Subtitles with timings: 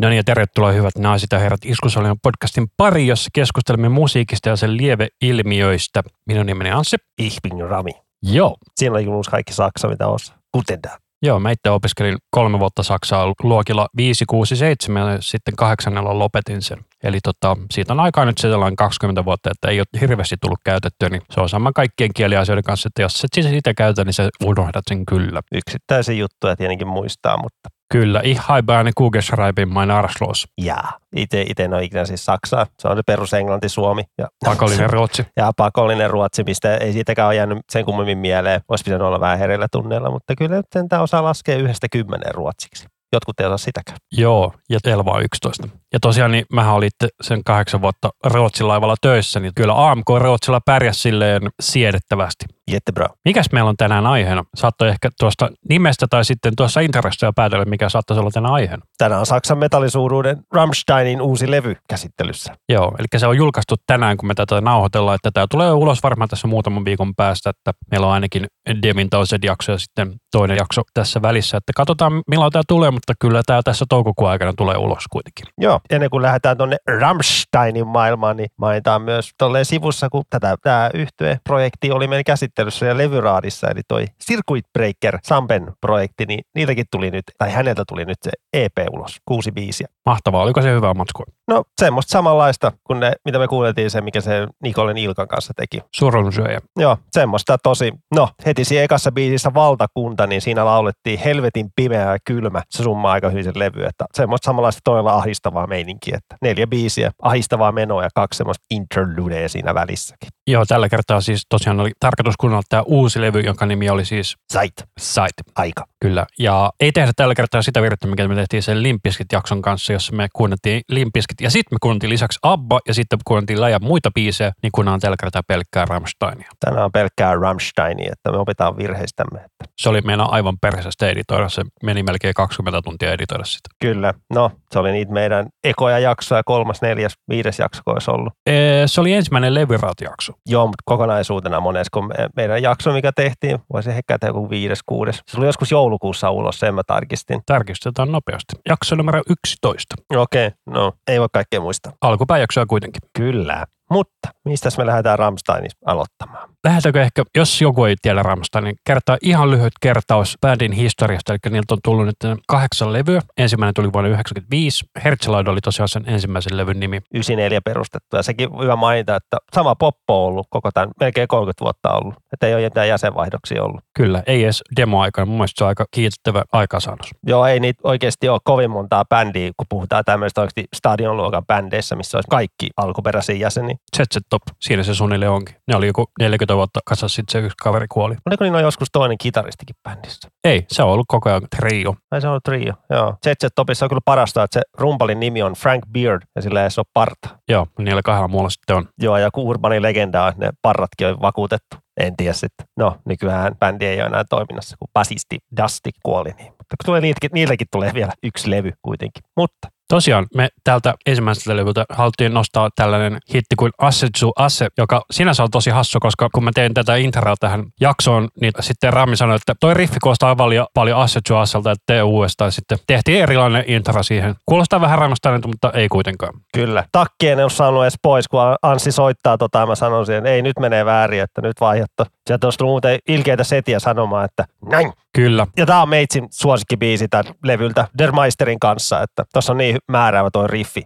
[0.00, 4.56] No niin, ja tervetuloa hyvät naiset ja herrat Iskusalien podcastin pari, jossa keskustelemme musiikista ja
[4.56, 6.02] sen lieveilmiöistä.
[6.26, 6.96] Minun nimeni on Anssi.
[7.18, 7.90] Ich bin Rami.
[8.22, 8.56] Joo.
[8.76, 10.36] Siinä oli just kaikki saksa, mitä osaa.
[10.52, 10.96] Kuten tämä.
[11.22, 16.62] Joo, mä itse opiskelin kolme vuotta Saksaa luokilla 5, 6, 7 ja sitten kahdeksannella lopetin
[16.62, 16.78] sen.
[17.02, 21.08] Eli tota, siitä on aikaa nyt sellainen 20 vuotta, että ei ole hirveästi tullut käytettyä,
[21.08, 24.28] niin se on sama kaikkien kieliasioiden kanssa, että jos et siis sitä käytä, niin sä
[24.44, 25.40] unohdat sen kyllä.
[25.52, 30.48] Yksittäisiä juttuja tietenkin muistaa, mutta Kyllä, ich habe eine Kugelschreiben mein Arschloss.
[30.58, 30.92] jaa.
[31.16, 32.66] Itse, itse en ole ikinä siis Saksaa.
[32.78, 35.26] Se on se perus Englanti, Suomi ja, Pakollinen ruotsi.
[35.36, 38.60] ja pakollinen ruotsi, mistä ei siitäkään ole jäänyt sen kummemmin mieleen.
[38.68, 42.86] Olisi pitänyt olla vähän herillä tunneilla, mutta kyllä nyt sentään osaa laskea yhdestä kymmenen ruotsiksi.
[43.12, 43.96] Jotkut ei osaa sitäkään.
[44.12, 45.68] Joo, ja Elva 11.
[45.92, 50.60] Ja tosiaan niin mähän olin sen kahdeksan vuotta Ruotsin laivalla töissä, niin kyllä AMK Ruotsilla
[50.66, 52.44] pärjäs silleen siedettävästi.
[52.70, 53.06] Jättebra.
[53.24, 54.44] Mikäs meillä on tänään aiheena?
[54.54, 58.86] Saattoi ehkä tuosta nimestä tai sitten tuossa introsta jo päätellä, mikä saattaisi olla tänään aiheena.
[58.98, 62.54] Tänään on Saksan metallisuuruuden Rammsteinin uusi levy käsittelyssä.
[62.68, 66.28] Joo, eli se on julkaistu tänään, kun me tätä nauhoitellaan, että tämä tulee ulos varmaan
[66.28, 68.46] tässä muutaman viikon päästä, että meillä on ainakin
[68.82, 73.12] Demin toisen jakso ja sitten toinen jakso tässä välissä, että katsotaan milloin tämä tulee, mutta
[73.20, 75.46] kyllä tämä tässä toukokuun aikana tulee ulos kuitenkin.
[75.58, 80.90] Joo, ennen kuin lähdetään tuonne Rammsteinin maailmaan, niin mainitaan myös tolleen sivussa, kun tätä, tämä
[80.94, 87.10] yhtye-projekti oli meidän käsittelyssä ja levyraadissa, eli toi Circuit Breaker Sampen projekti, niin niiltäkin tuli
[87.10, 89.88] nyt, tai häneltä tuli nyt se EP ulos, kuusi biisiä.
[90.06, 91.24] Mahtavaa, oliko se hyvä matskua?
[91.48, 95.80] No semmoista samanlaista kuin ne, mitä me kuultiin se, mikä se Nikolen Ilkan kanssa teki.
[95.94, 96.60] Surunsyöjä.
[96.78, 97.92] Joo, semmoista tosi.
[98.14, 102.62] No, heti siinä ekassa biisissä Valtakunta, niin siinä laulettiin Helvetin pimeä ja kylmä.
[102.70, 107.10] Se summaa aika hyvin sen levy, että semmoista samanlaista todella ahistavaa meininkiä, että neljä biisiä,
[107.22, 110.28] ahistavaa menoa ja kaksi semmoista interludea siinä välissäkin.
[110.50, 114.36] Joo, tällä kertaa siis tosiaan oli tarkoitus kuunnella tämä uusi levy, jonka nimi oli siis
[114.52, 115.34] Sait, Sight.
[115.56, 115.84] aika.
[116.00, 120.16] Kyllä, ja ei tehdä tällä kertaa sitä virhettä, mikä me tehtiin sen Limpiskit-jakson kanssa, jossa
[120.16, 124.52] me kuunneltiin Limpiskit, ja sitten me kuunneltiin lisäksi Abba, ja sitten kuunneltiin läjä muita biisejä,
[124.62, 126.50] niin kuunnellaan tällä kertaa pelkkää Rammsteinia.
[126.64, 129.38] Tänään on pelkkää Rammsteinia, että me opitaan virheistämme.
[129.38, 133.68] Että Se oli meidän aivan perseestä editoida, se meni melkein 20 tuntia editoida sitä.
[133.80, 138.32] kyllä, no se oli niitä meidän ekoja jaksoja, kolmas, neljäs, viides jakso, kun olisi ollut.
[138.46, 140.32] Ee, se oli ensimmäinen levyraat-jakso.
[140.46, 145.16] Joo, mutta kokonaisuutena monesko me, meidän jakso, mikä tehtiin, voisi ehkä tehdä joku viides, kuudes.
[145.16, 147.40] Se tuli joskus joulukuussa ulos, sen mä tarkistin.
[147.46, 148.56] Tarkistetaan nopeasti.
[148.68, 149.94] Jakso numero 11.
[150.16, 151.92] Okei, okay, no ei voi kaikkea muistaa.
[152.00, 153.00] Alkupääjaksoa kuitenkin.
[153.18, 153.66] Kyllä.
[153.90, 156.50] Mutta mistä me lähdetään Rammsteinissa aloittamaan?
[156.64, 161.32] Lähdetäänkö ehkä, jos joku ei tiedä Rammstein, niin kertaa ihan lyhyt kertaus bändin historiasta.
[161.32, 163.20] Eli niiltä on tullut nyt kahdeksan levyä.
[163.38, 164.84] Ensimmäinen tuli vuonna 1995.
[165.04, 166.96] Herzlide oli tosiaan sen ensimmäisen levyn nimi.
[166.96, 168.16] 94 perustettu.
[168.16, 172.14] Ja sekin hyvä mainita, että sama poppo on ollut koko tämän, melkein 30 vuotta ollut.
[172.32, 173.80] Että ei ole mitään jäsenvaihdoksia ollut.
[173.94, 175.26] Kyllä, ei edes demoaikana.
[175.26, 177.10] Mun mielestä se on aika kiitettävä aikaansaannos.
[177.26, 182.16] Joo, ei niitä oikeasti ole kovin montaa bändiä, kun puhutaan tämmöistä oikeasti stadionluokan bändeissä, missä
[182.16, 183.76] olisi kaikki alkuperäisiä jäseniä.
[183.96, 185.56] ZZ Top, siinä se suunnilleen onkin.
[185.68, 188.16] Ne oli joku 40 vuotta kasassa, sitten se yksi kaveri kuoli.
[188.26, 190.28] Oliko niillä joskus toinen kitaristikin bändissä?
[190.44, 191.94] Ei, se on ollut koko ajan trio.
[192.10, 193.14] Ai se on ollut trio, joo.
[193.26, 196.70] ZZ Topissa on kyllä parasta, että se rumpalin nimi on Frank Beard ja sillä ei
[196.70, 197.28] se ole parta.
[197.48, 198.88] Joo, niillä kahdella muulla sitten on.
[199.02, 201.76] Joo, ja kun Urbanin legenda on, ne parratkin on vakuutettu.
[202.00, 202.66] En tiedä sitten.
[202.76, 206.30] No, nykyään bändi ei ole enää toiminnassa, kun basisti Dusty kuoli.
[206.30, 206.48] Niin.
[206.48, 209.22] Mutta kun tulee niiltäkin, niiltäkin tulee vielä yksi levy kuitenkin.
[209.36, 215.42] Mutta Tosiaan me täältä ensimmäiseltä levyltä haluttiin nostaa tällainen hitti kuin Assetsu Asse, joka sinänsä
[215.42, 219.36] on tosi hassu, koska kun mä tein tätä introa tähän jaksoon, niin sitten Rami sanoi,
[219.36, 222.52] että toi riffi kuulostaa paljon, paljon Assetsu Asselta, että tee uudestaan.
[222.52, 224.34] Sitten tehtiin erilainen intro siihen.
[224.46, 226.34] Kuulostaa vähän Rammsteinilta, mutta ei kuitenkaan.
[226.54, 226.84] kyllä.
[226.92, 230.42] Takki en ole saanut edes pois, kun Anssi soittaa tota, mä sanon siihen, että ei
[230.42, 232.04] nyt menee väärin, että nyt vaihdattu.
[232.26, 234.92] Sieltä olisi tullut muuten ilkeitä setiä sanomaan, että näin.
[235.14, 235.46] Kyllä.
[235.56, 240.28] Ja tää on Meitsin suosikkibiisi tämän levyltä Der Meisterin kanssa, että tuossa on niin määräävä
[240.32, 240.82] toi riffi.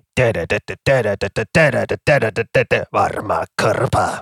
[2.92, 4.20] Varmaa karpaa.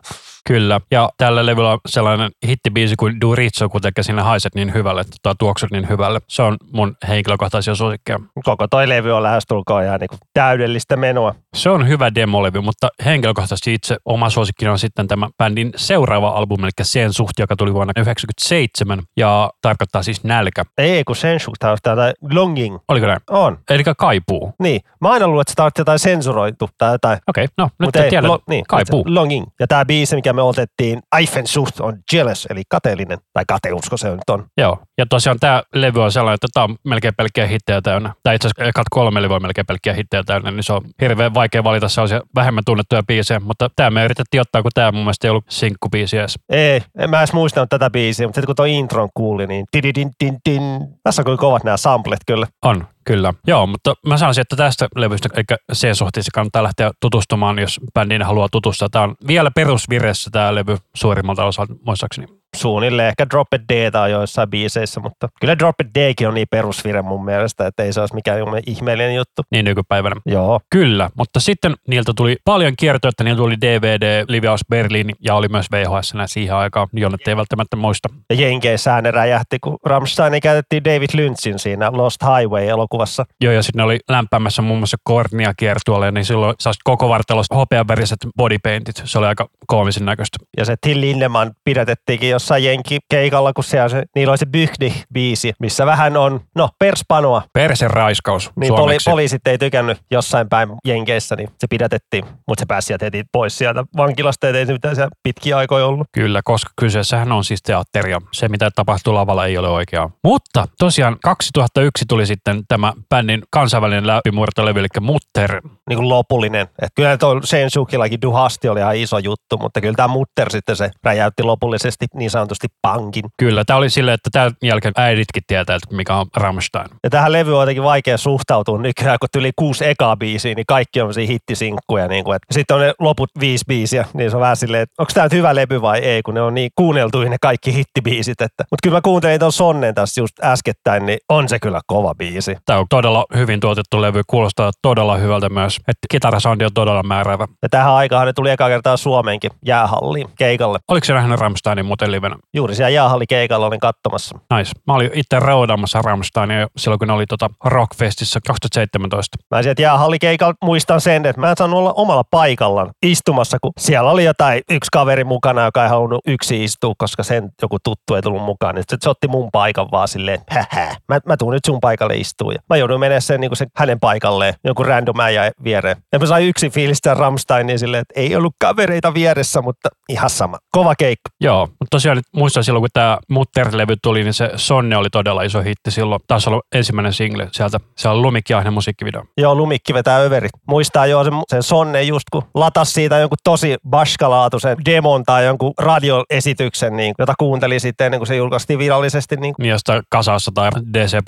[0.48, 5.04] Kyllä, ja tällä levyllä on sellainen hittibiisi kuin Durizzo, kun tekee sinne haiset niin hyvälle,
[5.22, 6.20] tai tuoksut niin hyvälle.
[6.28, 8.18] Se on mun henkilökohtaisia suosikkeja.
[8.44, 11.34] Koko toi levy on lähestulkoon ihan niinku täydellistä menoa.
[11.54, 16.62] Se on hyvä demolevy, mutta henkilökohtaisesti itse oma suosikkini on sitten tämä bändin seuraava albumi,
[16.62, 20.64] eli Sen suht, joka tuli vuonna 1997, ja tarkoittaa siis nälkä.
[20.78, 22.78] Ei, kun sen suhtaan on tää longing.
[22.88, 23.20] Oliko näin?
[23.30, 23.58] On.
[23.70, 24.54] Eli kaipuu.
[24.58, 24.80] Niin.
[25.00, 27.18] Mä aina luulen, että sitä on jotain sensuroitu tai jotain.
[27.28, 28.28] Okei, no nyt Mut te tiedät.
[28.28, 29.04] lo, niin, kaipuu.
[29.06, 29.46] Longing.
[29.60, 34.10] Ja tämä biisi, mikä mikä me otettiin Eiffensucht on jealous, eli kateellinen, tai kateusko se
[34.10, 34.46] nyt on.
[34.56, 38.12] Joo, ja tosiaan tämä levy on sellainen, että tämä on melkein pelkkiä hittejä täynnä.
[38.22, 41.34] Tai itse asiassa ekat kolme levyä on melkein pelkkiä hittejä täynnä, niin se on hirveän
[41.34, 45.26] vaikea valita sellaisia vähemmän tunnettuja biisejä, mutta tämä me yritettiin ottaa, kun tämä mun mielestä
[45.26, 46.38] ei ollut sinkkubiisi edes.
[46.48, 50.10] Ei, en mä edes muistanut tätä biisiä, mutta sitten kun tuo intron kuuli, niin tididin,
[50.24, 50.62] din, din.
[51.02, 52.46] Tässä on kyllä kovat nämä samplet kyllä.
[52.64, 53.34] On, kyllä.
[53.46, 58.22] Joo, mutta mä sanoisin, että tästä levystä, eikä se suhteessa kannattaa lähteä tutustumaan, jos bändiin
[58.22, 58.88] haluaa tutustua.
[58.88, 62.41] Tämä on vielä perusviressä tämä levy suurimmalta osalta, muistaakseni.
[62.56, 66.46] Suunnilleen ehkä Drop It Dead on joissain biiseissä, mutta kyllä Drop It Daykin on niin
[66.50, 69.42] perusvire mun mielestä, että ei se olisi mikään ihmeellinen juttu.
[69.50, 70.16] Niin nykypäivänä.
[70.26, 70.60] Joo.
[70.70, 75.48] Kyllä, mutta sitten niiltä tuli paljon kiertoa, että niiltä tuli DVD, Livehouse Berlin ja oli
[75.48, 78.08] myös VHS siihen aikaan, jonne ei välttämättä muista.
[78.30, 83.24] Ja Jenkeissä ne räjähti, kun Rammstein käytettiin David Lynchin siinä Lost Highway-elokuvassa.
[83.40, 87.54] Joo, ja sitten ne oli lämpämässä muun muassa Kornia kiertueelle, niin silloin saa koko vartalossa
[87.54, 89.02] hopeaväriset bodypaintit.
[89.04, 90.38] Se oli aika koomisen näköistä.
[90.56, 95.86] Ja se Till Lindemann pidätettiinkin jossain Jenki-keikalla, kun siellä se, niillä oli se Byhdi-biisi, missä
[95.86, 97.42] vähän on, no, perspanoa.
[97.52, 102.66] Persen raiskaus Niin poli- poliisit ei tykännyt jossain päin Jenkeissä, niin se pidätettiin, mutta se
[102.66, 106.06] pääsi sieltä heti pois sieltä vankilasta, ei se mitään siellä pitkiä aikoja ollut.
[106.12, 108.18] Kyllä, koska kyseessähän on siis teatteria.
[108.32, 110.10] Se, mitä tapahtuu lavalla, ei ole oikeaa.
[110.24, 115.60] Mutta tosiaan 2001 tuli sitten tämä bändin kansainvälinen läpimurtolevy, eli Mutter.
[115.88, 116.66] Niin kuin lopullinen.
[116.82, 120.90] Et kyllä tuo Sensukillakin Duhasti oli ihan iso juttu, mutta kyllä tämä Mutter sitten se
[121.04, 123.24] räjäytti lopullisesti niin sanotusti pankin.
[123.38, 126.86] Kyllä, tämä oli silleen, että tämän jälkeen äiditkin tietää, että mikä on Rammstein.
[127.04, 131.00] Ja tähän levy on jotenkin vaikea suhtautua nykyään, kun tuli kuusi ekaa biisiä, niin kaikki
[131.00, 132.08] on hittisinkkuja.
[132.08, 134.94] Niin kuin, että sitten on ne loput viisi biisiä, niin se on vähän silleen, että
[134.98, 138.40] onko tämä nyt hyvä levy vai ei, kun ne on niin kuunneltuja ne kaikki hittibiisit.
[138.40, 138.64] Että.
[138.70, 142.56] Mutta kyllä mä kuuntelin tuon Sonnen tässä just äskettäin, niin on se kyllä kova biisi.
[142.66, 147.48] Tämä on todella hyvin tuotettu levy, kuulostaa todella hyvältä myös, että kitarasoundi on todella määräävä.
[147.62, 150.78] Ja tähän aikaan ne tuli eka kertaa Suomeenkin jäähalliin keikalle.
[150.88, 152.36] Oliko se nähnyt Rammsteinin muuten livenä?
[152.54, 154.38] Juuri siellä jäähallikeikalla olin katsomassa.
[154.56, 154.70] Nice.
[154.86, 159.38] Mä olin itse roodaamassa Rammsteinia silloin, kun ne oli tota Rockfestissa 2017.
[159.50, 164.10] Mä sieltä jäähallikeikalla muistan sen, että mä en saanut olla omalla paikallaan istumassa, kun siellä
[164.10, 168.22] oli jotain yksi kaveri mukana, joka ei halunnut yksi istua, koska sen joku tuttu ei
[168.22, 168.74] tullut mukaan.
[168.74, 172.52] Niin se otti mun paikan vaan silleen, hähä, mä, mä tuun nyt sun paikalle istua.
[172.52, 175.96] Ja mä joudun menemään sen, niin sen hänen paikalleen, jonkun random äijä viereen.
[176.12, 180.58] Ja mä sain yksi fiilistä Rammsteinia silleen, että ei ollut kavereita vieressä, mutta ihan sama.
[180.70, 181.30] Kova keikka.
[181.40, 185.42] Joo, mutta tosiaan nyt muistan silloin, kun tämä Mutter-levy tuli, niin se Sonne oli todella
[185.42, 186.20] iso hitti silloin.
[186.26, 187.80] Taisi olla ensimmäinen single sieltä.
[187.96, 189.24] Se on Lumikkiahne musiikkivideo.
[189.36, 190.50] Joo, Lumikki vetää överit.
[190.68, 195.72] Muistaa jo sen, sen Sonne just, kun latas siitä jonkun tosi baskalaatuisen demon tai jonkun
[195.78, 199.36] radioesityksen, niin, jota kuunteli sitten ennen kuin se julkaistiin virallisesti.
[199.36, 201.18] Niin, niin jostain kasassa tai DC++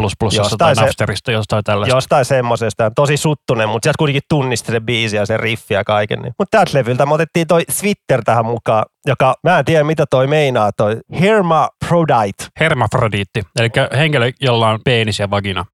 [0.59, 1.97] tai se, Napsterista, jostain tällaista.
[1.97, 2.91] Jostain semmoisesta.
[2.97, 6.19] Tosi suttunen, mutta sieltä kuitenkin tunnisti se biisi ja se riffi ja kaiken.
[6.23, 6.35] Niin.
[6.39, 10.27] Mutta tältä levyltä me otettiin toi Twitter tähän mukaan, joka, mä en tiedä mitä toi
[10.27, 12.45] meinaa, toi Hermaphrodite.
[12.61, 15.65] Hermafrodiitti, eli henkilö, jolla on peenis ja vagina.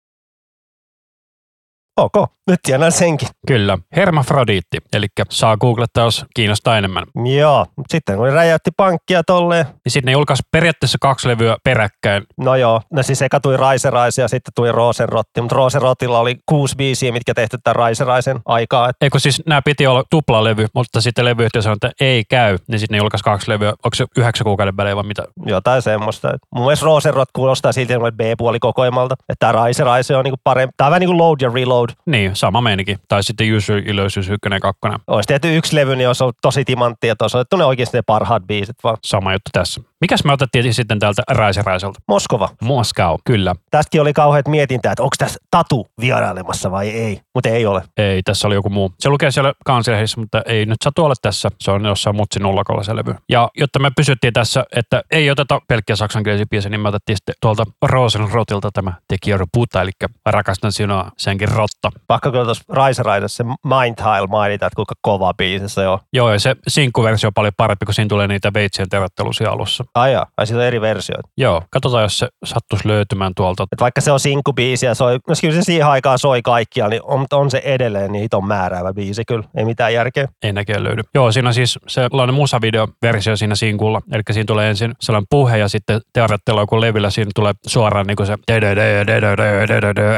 [2.01, 3.29] Ok, nyt tiedän senkin.
[3.47, 7.05] Kyllä, hermafrodiitti, eli saa googlettaa, jos kiinnostaa enemmän.
[7.39, 9.65] Joo, sitten kun räjäytti pankkia tolleen.
[9.65, 12.23] Niin sitten ne julkaisi periaatteessa kaksi levyä peräkkäin.
[12.37, 16.77] No joo, no siis eka tuli Raiseraisi ja sitten tuli Rosenrotti, mutta Rosenrottilla oli kuusi
[16.77, 18.89] biisiä, mitkä tehty tämän Raiseraisen aikaa.
[18.89, 18.97] Et...
[19.01, 22.97] Eikö siis nämä piti olla tuplalevy, mutta sitten levyyhtiö sanoi, että ei käy, niin sitten
[22.97, 23.71] ne julkaisi kaksi levyä.
[23.71, 25.25] Onko se yhdeksän kuukauden välein vai mitä?
[25.47, 26.29] Jotain semmoista.
[26.55, 30.73] Mun mielestä Rosenrott kuulostaa silti B-puoli kokoimalta, että tämä Raiseraisi on niinku parempi.
[30.77, 31.90] Tämä on vähän niin kuin load ja reload.
[32.07, 32.97] Niin, sama meininki.
[33.09, 34.81] Tai sitten User Illusions 1 ja 2.
[35.07, 38.03] Olisi tehty yksi levy, niin olisi ollut tosi timantti ja tuossa otettu ne oikeasti ne
[38.07, 38.97] parhaat biisit vaan.
[39.05, 39.81] Sama juttu tässä.
[40.01, 42.01] Mikäs me otettiin sitten täältä Raiseraiselta?
[42.09, 42.49] Moskova.
[42.63, 43.55] Moskau, kyllä.
[43.71, 47.83] Tästäkin oli kauheat mietintää, että onko tässä Tatu vierailemassa vai ei, mutta ei ole.
[47.97, 48.93] Ei, tässä oli joku muu.
[48.99, 51.49] Se lukee siellä kansilehdissä, mutta ei nyt saa olla tässä.
[51.61, 53.15] Se on jossain mutsin nullakolla se levy.
[53.29, 57.35] Ja jotta me pysyttiin tässä, että ei oteta pelkkiä saksankielisiä biisejä, niin me otettiin sitten
[57.41, 59.91] tuolta Rosenrotilta tämä Tekijöru Puta, eli
[60.27, 61.91] rakastan sinua senkin rotta.
[62.07, 65.99] Pakko kyllä tuossa Raiseraisessa se Mindtile mainita, että kuinka kova biisi se on.
[66.13, 69.85] Joo, ja se sinkkuversio on paljon parempi, kun siinä tulee niitä veitsien tervettelusia alussa.
[69.95, 71.29] Ai jaa, ai siitä on eri versioita.
[71.37, 73.67] Joo, katsotaan, jos se sattuisi löytymään tuolta.
[73.73, 77.03] Et vaikka se on sinkkubiisi ja soi, no kyllä se siihen aikaan soi kaikkia, niin
[77.05, 79.45] on, on se edelleen niin on määräävä biisi kyllä.
[79.57, 80.29] Ei mitään järkeä.
[80.43, 81.03] Ei näkee löydy.
[81.15, 84.01] Joo, siinä on siis sellainen musavideo-versio siinä sinkulla.
[84.13, 88.17] Eli siinä tulee ensin sellainen puhe ja sitten teorettelu kun levillä siinä tulee suoraan niin
[88.17, 88.37] kuin se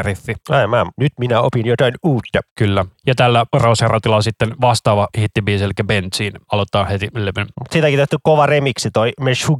[0.02, 0.34] riffi.
[0.50, 2.40] Ai mä, nyt minä opin jotain uutta.
[2.58, 2.84] Kyllä.
[3.06, 6.32] Ja tällä Roserotilla on sitten vastaava hittibiisi, eli Benziin.
[6.52, 7.46] Aloittaa heti levyn.
[7.70, 9.12] Siitäkin tehty kova remiksi toi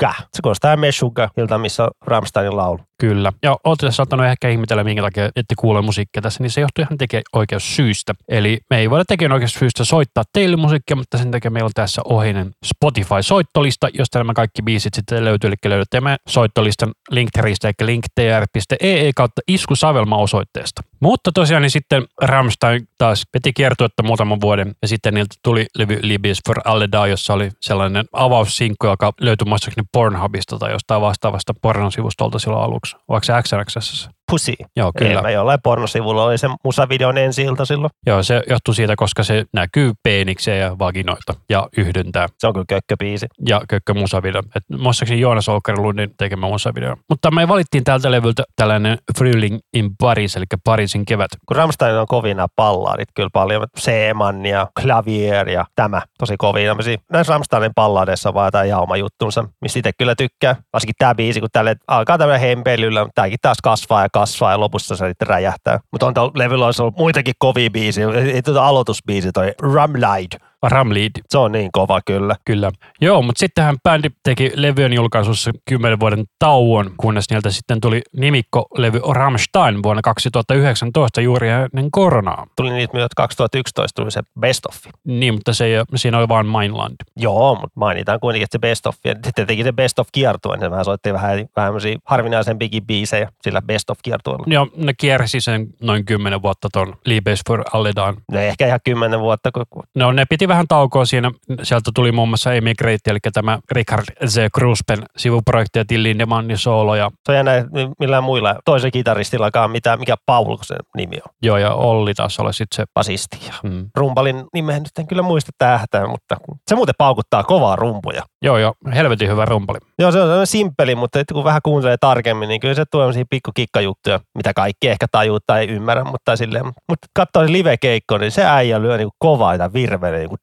[0.03, 0.29] Meshuga.
[0.33, 2.81] Se kuulostaa Meshuga, ilta missä on Rammsteinin laulu.
[3.03, 3.33] Kyllä.
[3.43, 6.99] Ja olette saattanut ehkä ihmetellä, minkä takia ette kuule musiikkia tässä, niin se johtuu ihan
[6.99, 8.15] tekijäoikeussyistä.
[8.29, 12.51] Eli me ei voida tekijänoikeussyistä soittaa teille musiikkia, mutta sen takia meillä on tässä ohinen
[12.65, 15.49] Spotify-soittolista, josta nämä kaikki biisit sitten löytyy.
[15.49, 20.83] Eli löydätte meidän soittolistan linkteristä, eli linktr.ee kautta iskusavelma osoitteesta.
[21.01, 25.99] Mutta tosiaan niin sitten Rammstein taas veti kiertuetta muutaman vuoden ja sitten niiltä tuli levy
[26.03, 32.39] Libis for Alleda, jossa oli sellainen avaussinkku, joka löytyi muistaakseni Pornhubista tai jostain vastaavasta pornosivustolta
[32.39, 32.92] silloin aluksi.
[33.09, 34.09] Onko se XNXS?
[34.33, 34.53] Pussy.
[34.77, 35.23] Joo, kyllä.
[35.23, 37.91] Mä jollain pornosivulla oli se musavideon ensi ilta silloin.
[38.07, 42.29] Joo, se johtuu siitä, koska se näkyy peeniksiä ja vaginoita ja yhdyntää.
[42.39, 43.27] Se on kyllä kökköbiisi.
[43.49, 44.43] Ja kökkö musavideo.
[44.57, 46.97] Et muistaakseni Joonas Olkerlundin tekemä musavideo.
[47.09, 51.31] Mutta me valittiin tältä levyltä tällainen Frühling in Paris, eli Pariisin kevät.
[51.47, 53.67] Kun Rammstein on kovin nämä palladit kyllä paljon.
[53.77, 56.67] Seeman ja Klavier ja tämä tosi kovin.
[57.13, 60.57] Näissä Rammsteinin palladeissa on vaan jotain jauma-juttunsa, mistä itse kyllä tykkää.
[60.73, 64.61] Varsinkin tämä biisi, kun tälle alkaa tämmöinen hempeilyllä, mutta tämäkin taas kasvaa ja kasvaa ja
[64.61, 65.81] lopussa se sitten räjähtää.
[65.93, 68.07] Mutta on tuolla levyllä olisi ollut muitakin kovia biisiä.
[68.45, 70.52] Tuota aloitusbiisi, toi Ramlide.
[70.69, 71.11] Ramlead.
[71.29, 72.37] Se on niin kova kyllä.
[72.45, 72.71] Kyllä.
[73.01, 79.01] Joo, mutta sittenhän bändi teki levyjen julkaisussa 10 vuoden tauon, kunnes niiltä sitten tuli nimikko-levy
[79.13, 82.47] Rammstein vuonna 2019 juuri ennen koronaa.
[82.57, 84.77] Tuli niitä myös 2011 tuli se Best of.
[85.05, 86.97] Niin, mutta se ei, siinä oli vain Mainland.
[87.17, 88.97] Joo, mutta mainitaan kuitenkin, että se Best of.
[89.05, 93.63] Ja sitten teki se Best of kiertuen, niin vähän soitti vähän, vähän harvinaisempikin biisejä sillä
[93.63, 94.45] Best of kiertueella.
[94.47, 98.17] Joo, ne kiersi sen noin 10 vuotta ton Liebes for Alledan.
[98.33, 99.51] No ehkä ihan 10 vuotta.
[99.53, 99.83] Kun...
[99.95, 101.31] No ne piti vähän taukoa siinä.
[101.63, 104.37] Sieltä tuli muun muassa Emigrate, eli tämä Richard Z.
[104.55, 106.95] Kruspen sivuprojekti ja Till Lindemannin soolo.
[106.95, 107.11] Ja...
[107.27, 107.53] Se on jännä,
[107.99, 111.35] millään muilla toisen kitaristillakaan mitään, mikä Paul se nimi on.
[111.43, 113.39] Joo, ja Olli taas oli sitten se basisti.
[113.47, 113.87] Ja mm.
[113.97, 116.37] Rumpalin nimeä nyt en kyllä muista tähtää, mutta
[116.69, 118.23] se muuten paukuttaa kovaa rumpuja.
[118.43, 119.79] Joo, joo, helvetin hyvä rumpali.
[119.99, 123.25] Joo, se on sellainen simppeli, mutta kun vähän kuuntelee tarkemmin, niin kyllä se tuo sellaisia
[123.31, 128.45] pikkukikkajuttuja, mitä kaikki ehkä tajuu tai ei ymmärrä, mutta silleen, mutta katsoo live-keikko, niin se
[128.45, 130.39] äijä lyö niin kovaa ja virvelee niin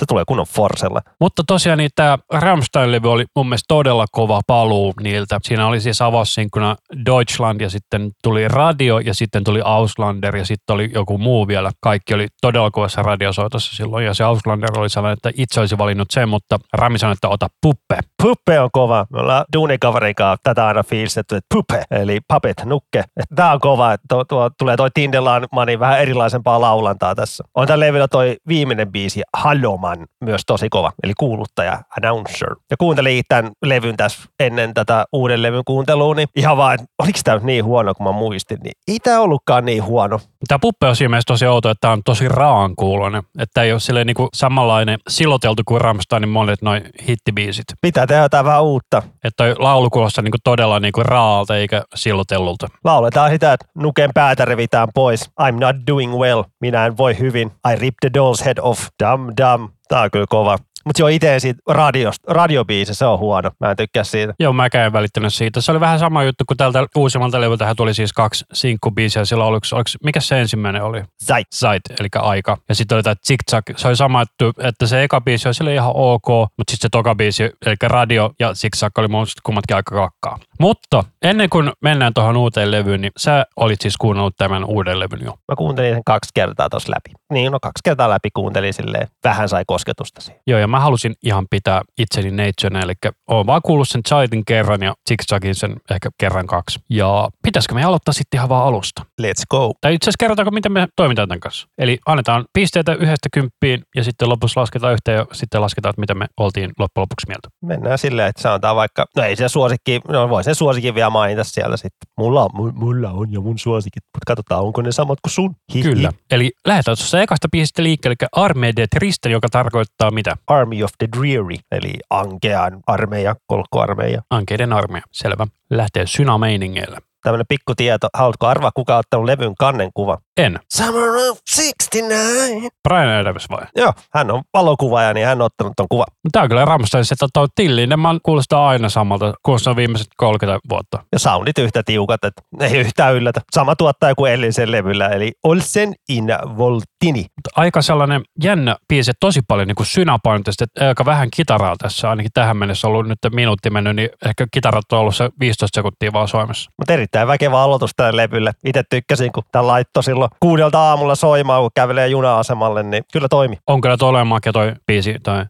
[0.00, 1.00] se tulee kunnon forsella.
[1.20, 5.38] Mutta tosiaan niin tämä Rammstein-levy oli mun mielestä todella kova paluu niiltä.
[5.42, 6.76] Siinä oli siis avaussinkuna
[7.06, 11.70] Deutschland ja sitten tuli radio ja sitten tuli Auslander ja sitten oli joku muu vielä.
[11.80, 16.10] Kaikki oli todella kovassa radiosoitossa silloin ja se Auslander oli sellainen, että itse olisi valinnut
[16.10, 17.98] sen, mutta Rami sanoi, että ota puppe.
[18.22, 19.06] Puppe on kova.
[19.12, 23.04] Me ollaan duunikaverin tätä aina fiilistetty, että puppe, eli puppet, nukke.
[23.34, 27.44] Tämä on kova, että tuo, tuo, tulee toi Tindelaan vähän erilaisempaa laulantaa tässä.
[27.54, 32.56] On tällä levyllä toi viimeinen biisi, Halloma Man myös tosi kova, eli kuuluttaja, announcer.
[32.70, 37.18] Ja kuuntelin tämän levyn tässä ennen tätä uuden levyn kuuntelua, niin ihan vaan, että oliko
[37.24, 40.20] tämä niin huono kuin mä muistin, niin ei tämä ollutkaan niin huono.
[40.48, 43.80] Tämä puppe on siinä tosi outo, että tämä on tosi raan kuulonen, että ei ole
[43.80, 47.64] silleen niinku samanlainen siloteltu kuin Rammsteinin monet noin hittibiisit.
[47.80, 49.02] Pitää tehdä jotain vähän uutta.
[49.24, 52.68] Että toi laulu kuulostaa niinku todella niinku raalta eikä silotellulta.
[52.84, 55.30] Lauletaan sitä, että nuken päätä revitään pois.
[55.40, 56.42] I'm not doing well.
[56.60, 57.52] Minä en voi hyvin.
[57.72, 58.80] I rip the doll's head off.
[59.02, 59.68] Dum dum.
[59.90, 60.58] Tää on kyllä kova.
[60.86, 63.50] Mutta joo, itse siitä radiosta, radiobiisi, se on huono.
[63.60, 64.34] Mä en tykkää siitä.
[64.40, 65.60] Joo, mä en välittänyt siitä.
[65.60, 69.24] Se oli vähän sama juttu, kun tältä uusimmalta levyltä tuli siis kaksi sinkkubiisiä.
[69.24, 71.02] Sillä oliko, oliko, mikä se ensimmäinen oli?
[71.24, 71.46] Zeit.
[71.54, 72.56] Zeit, eli aika.
[72.68, 73.64] Ja sitten oli tämä Zigzag.
[73.76, 74.22] Se oli sama,
[74.62, 78.30] että se eka biisi oli sille ihan ok, mutta sitten se toka biisi, eli radio
[78.38, 80.38] ja Zigzag oli mun kummatkin aika kakkaa.
[80.60, 85.20] Mutta ennen kuin mennään tuohon uuteen levyyn, niin sä olit siis kuunnellut tämän uuden levyn
[85.24, 85.30] jo.
[85.30, 87.10] Mä kuuntelin sen kaksi kertaa tuossa läpi.
[87.32, 89.08] Niin, no kaksi kertaa läpi kuuntelin silleen.
[89.24, 90.42] Vähän sai kosketusta siihen.
[90.46, 92.92] Joo, ja mä halusin ihan pitää itseni neitsönä, eli
[93.28, 96.80] oon vaan kuullut sen Chaitin kerran ja Zigzagin sen ehkä kerran kaksi.
[96.90, 99.02] Ja pitäisikö me aloittaa sitten ihan vaan alusta?
[99.22, 99.72] Let's go.
[99.80, 101.68] Tai itse asiassa kerrotaanko, miten me toimitaan tämän kanssa.
[101.78, 106.14] Eli annetaan pisteitä yhdestä kymppiin ja sitten lopussa lasketaan yhteen ja sitten lasketaan, että mitä
[106.14, 107.48] me oltiin loppujen lopuksi mieltä.
[107.64, 111.44] Mennään silleen, että sanotaan vaikka, no ei se suosikki, no voi sen suosikin vielä mainita
[111.44, 112.10] siellä sitten.
[112.18, 115.56] Mulla on, mulla on jo mun suosikit, mutta katsotaan, onko ne samat kuin sun.
[115.74, 116.12] Hi, Kyllä.
[116.30, 120.36] Eli lähdetään tuossa ekasta biisistä liikkeelle, eli Armee de Tristen, joka tarkoittaa mitä?
[120.46, 124.22] Army of the Dreary, eli Ankean armeija, kolkkoarmeija.
[124.30, 125.46] Ankeiden armeija, selvä.
[125.70, 128.08] Lähtee synameiningeillä tämmöinen pikku tieto.
[128.14, 130.18] Haluatko arvaa, kuka on ottanut levyn kannen kuva?
[130.36, 130.60] En.
[130.74, 132.70] Summer of 69.
[132.88, 133.66] Brian Adams vai?
[133.76, 136.04] Joo, hän on valokuvaaja, niin hän on ottanut ton kuva.
[136.32, 140.60] Tämä on kyllä Rammstein, että tuo Tillinen kuulostaa aina samalta, kun se on viimeiset 30
[140.70, 140.98] vuotta.
[141.12, 143.40] Ja soundit yhtä tiukat, että ei yhtään yllätä.
[143.52, 146.26] Sama tuottaja kuin Ellisen levyllä, eli Olsen in
[146.58, 147.26] Voltini.
[147.56, 152.56] Aika sellainen jännä biisi, tosi paljon niin synäpainotusta, että aika vähän kitaraa tässä, ainakin tähän
[152.56, 156.70] mennessä ollut nyt minuutti mennyt, niin ehkä kitarat on ollut se 15 sekuntia vaan soimassa.
[156.78, 158.52] Mutta eri Erittäin väkevä aloitus tälle levylle.
[158.64, 163.58] Itse tykkäsin, kun tämä laitto silloin kuudelta aamulla soimaan, kun kävelee juna-asemalle, niin kyllä toimi.
[163.66, 165.44] On kyllä tolleen makea toi biisi, toi